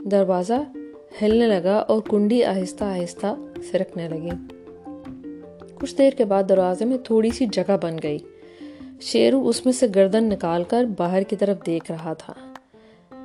دروازہ 0.00 0.79
ہلنے 1.22 1.46
لگا 1.46 1.76
اور 1.76 2.00
کنڈی 2.10 2.44
آہستہ 2.44 2.84
آہستہ 2.84 3.34
سرکنے 3.72 4.08
لگی۔ 4.08 4.30
کچھ 5.74 5.96
دیر 5.98 6.10
کے 6.10 6.24
بعد 6.24 6.42
دروازے 6.48 6.84
میں 6.84 6.98
تھوڑی 6.98 7.30
سی 7.30 7.46
جگہ 7.52 7.76
بن 7.82 7.96
گئی۔ 8.02 8.18
شیرو 9.00 9.48
اس 9.48 9.64
میں 9.64 9.72
سے 9.72 9.86
گردن 9.94 10.24
نکال 10.24 10.64
کر 10.64 10.84
باہر 10.98 11.22
کی 11.22 11.36
طرف 11.36 11.66
دیکھ 11.66 11.90
رہا 11.90 12.12
تھا۔ 12.12 12.32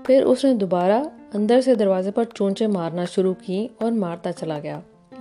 پھر 0.06 0.24
اس 0.24 0.46
نے 0.46 0.54
دوبارہ 0.54 1.04
اندر 1.34 1.62
سے 1.62 1.76
دروازے 1.76 2.12
پر 2.12 2.24
چونچے 2.24 2.68
مارنا 2.68 3.06
شروع 3.06 3.34
کی 3.34 3.68
اور 3.78 3.92
مارتا 3.92 4.32
چلا 4.32 4.60
گیا۔ 4.60 4.80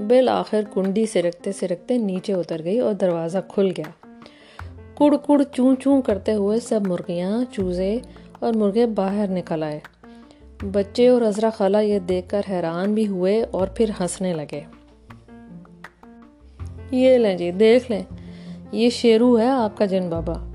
بالآخر 0.08 0.60
کنڈی 0.74 1.06
سرکتے 1.06 1.52
سرکتے 1.52 1.98
نیچے 1.98 2.32
اتر 2.32 2.64
گئی 2.64 2.78
اور 2.78 2.92
دروازہ 2.92 3.38
کھل 3.48 3.68
گیا۔ 3.76 4.14
کڑ 4.98 5.16
کڑ 5.26 5.42
چون 5.52 5.74
چون 5.80 6.02
کرتے 6.02 6.34
ہوئے 6.34 6.60
سب 6.60 6.80
مرغیاں، 6.86 7.44
چوزے 7.52 7.98
اور 8.38 8.52
مرغے 8.52 8.86
باہر 8.86 9.28
نکل 9.28 9.62
آئے۔ 9.62 9.80
بچے 10.72 11.08
اور 11.08 11.22
ازرا 11.22 11.50
خالہ 11.50 11.76
یہ 11.76 11.98
دیکھ 11.98 12.28
کر 12.28 12.40
حیران 12.50 12.94
بھی 12.94 13.06
ہوئے 13.06 13.44
اور 13.50 13.68
پھر 13.68 13.90
ہنسنے 14.00 14.32
لگے۔ 14.32 14.60
یہ 16.90 17.18
لیں 17.18 17.36
جی 17.36 17.50
دیکھ 17.50 17.90
لیں۔ 17.90 18.02
یہ 18.72 18.90
شیرو 18.90 19.38
ہے 19.38 19.48
آپ 19.48 19.78
کا 19.78 19.84
جن 19.84 20.08
بابا۔ 20.10 20.50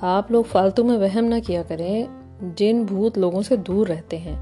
آپ 0.00 0.30
لوگ 0.30 0.44
فالتو 0.44 0.84
میں 0.84 0.98
وہم 0.98 1.24
نہ 1.24 1.34
کیا 1.46 1.62
کریں۔ 1.68 2.04
جن 2.56 2.84
بھوت 2.84 3.18
لوگوں 3.18 3.42
سے 3.42 3.56
دور 3.56 3.86
رہتے 3.86 4.18
ہیں۔ 4.18 4.36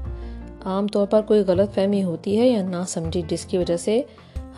عام 0.65 0.87
طور 0.87 1.07
پر 1.07 1.21
کوئی 1.21 1.39
غلط 1.39 1.73
فہمی 1.73 2.03
ہوتی 2.03 2.39
ہے 2.39 2.47
یا 2.47 2.69
نہ 2.69 2.83
سمجھی 2.87 3.21
جس 3.27 3.45
کی 3.45 3.57
وجہ 3.57 3.77
سے 3.77 4.01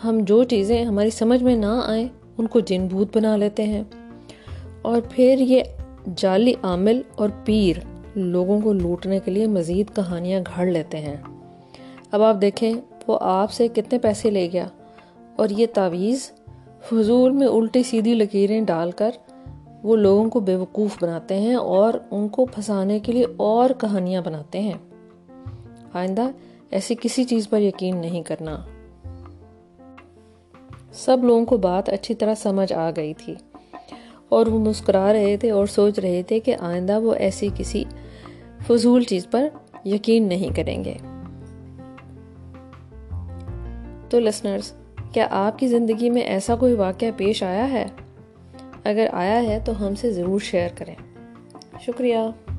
ہم 0.04 0.18
جو 0.22 0.44
چیزیں 0.44 0.84
ہماری 0.84 1.10
سمجھ 1.10 1.42
میں 1.42 1.56
نہ 1.56 1.82
آئیں، 1.86 2.08
ان 2.38 2.46
کو 2.46 2.60
جن 2.60 2.86
بھوت 2.86 3.16
بنا 3.16 3.36
لیتے 3.36 3.62
ہیں۔ 3.62 3.84
اور 4.82 5.00
پھر 5.10 5.36
یہ 5.38 5.62
جعلی 6.16 6.54
عامل 6.62 7.00
اور 7.14 7.28
پیر۔ 7.44 7.91
لوگوں 8.16 8.60
کو 8.60 8.72
لوٹنے 8.72 9.20
کے 9.24 9.30
لیے 9.30 9.46
مزید 9.46 9.96
کہانیاں 9.96 10.40
گھڑ 10.56 10.66
لیتے 10.66 10.98
ہیں۔ 10.98 11.16
اب 12.10 12.22
آپ 12.22 12.36
دیکھیں 12.40 12.74
وہ 13.06 13.18
آپ 13.20 13.52
سے 13.52 13.68
کتنے 13.68 13.98
پیسے 13.98 14.30
لے 14.30 14.48
گیا 14.52 14.66
اور 15.36 15.48
یہ 15.48 15.66
تعویذ 15.74 16.30
فضول 16.84 17.30
میں 17.30 17.46
الٹی 17.46 17.82
سیدھی 17.82 18.14
لکیریں 18.14 18.60
ڈال 18.60 18.90
کر 18.90 19.10
وہ 19.82 19.96
لوگوں 19.96 20.30
کو 20.30 20.40
بے 20.40 20.56
وقوف 20.56 21.02
بناتے 21.02 21.40
ہیں 21.40 21.54
اور 21.54 21.94
ان 22.10 22.28
کو 22.28 22.44
پھنسانے 22.44 23.00
کے 23.00 23.12
لیے 23.12 23.26
اور 23.36 23.70
کہانیاں 23.70 24.22
بناتے 24.22 24.60
ہیں۔ 24.60 24.78
آئندہ 25.92 26.28
ایسی 26.70 26.94
کسی 27.00 27.24
چیز 27.24 27.48
پر 27.48 27.60
یقین 27.60 27.96
نہیں 27.96 28.22
کرنا۔ 28.22 28.64
سب 30.92 31.24
لوگوں 31.24 31.44
کو 31.44 31.56
بات 31.56 31.88
اچھی 31.88 32.14
طرح 32.14 32.34
سمجھ 32.34 32.72
آ 32.72 32.90
گئی 32.96 33.14
تھی۔ 33.14 33.34
اور 34.32 34.46
وہ 34.46 34.58
مسکرا 34.58 35.12
رہے 35.12 35.36
تھے 35.36 35.50
اور 35.50 35.66
سوچ 35.66 35.98
رہے 35.98 36.22
تھے 36.22 36.40
کہ 36.40 36.56
آئندہ 36.60 37.00
وہ 37.00 37.14
ایسی 37.14 37.48
کسی 37.56 37.84
فضول 38.66 39.02
چیز 39.02 39.26
پر 39.30 39.48
یقین 39.84 40.28
نہیں 40.28 40.56
کریں 40.56 40.84
گے۔ 40.84 40.94
تو 44.08 44.20
لسنرز، 44.20 44.72
کیا 45.12 45.26
آپ 45.30 45.58
کی 45.58 45.68
زندگی 45.68 46.10
میں 46.10 46.22
ایسا 46.22 46.56
کوئی 46.56 46.74
واقعہ 46.74 47.08
پیش 47.16 47.42
آیا 47.42 47.70
ہے؟ 47.70 47.86
اگر 48.84 49.06
آیا 49.12 49.42
ہے 49.42 49.58
تو 49.64 49.86
ہم 49.86 49.94
سے 49.94 50.12
ضرور 50.12 50.40
شیئر 50.40 50.68
کریں۔ 50.74 50.94
شکریہ۔ 51.80 52.51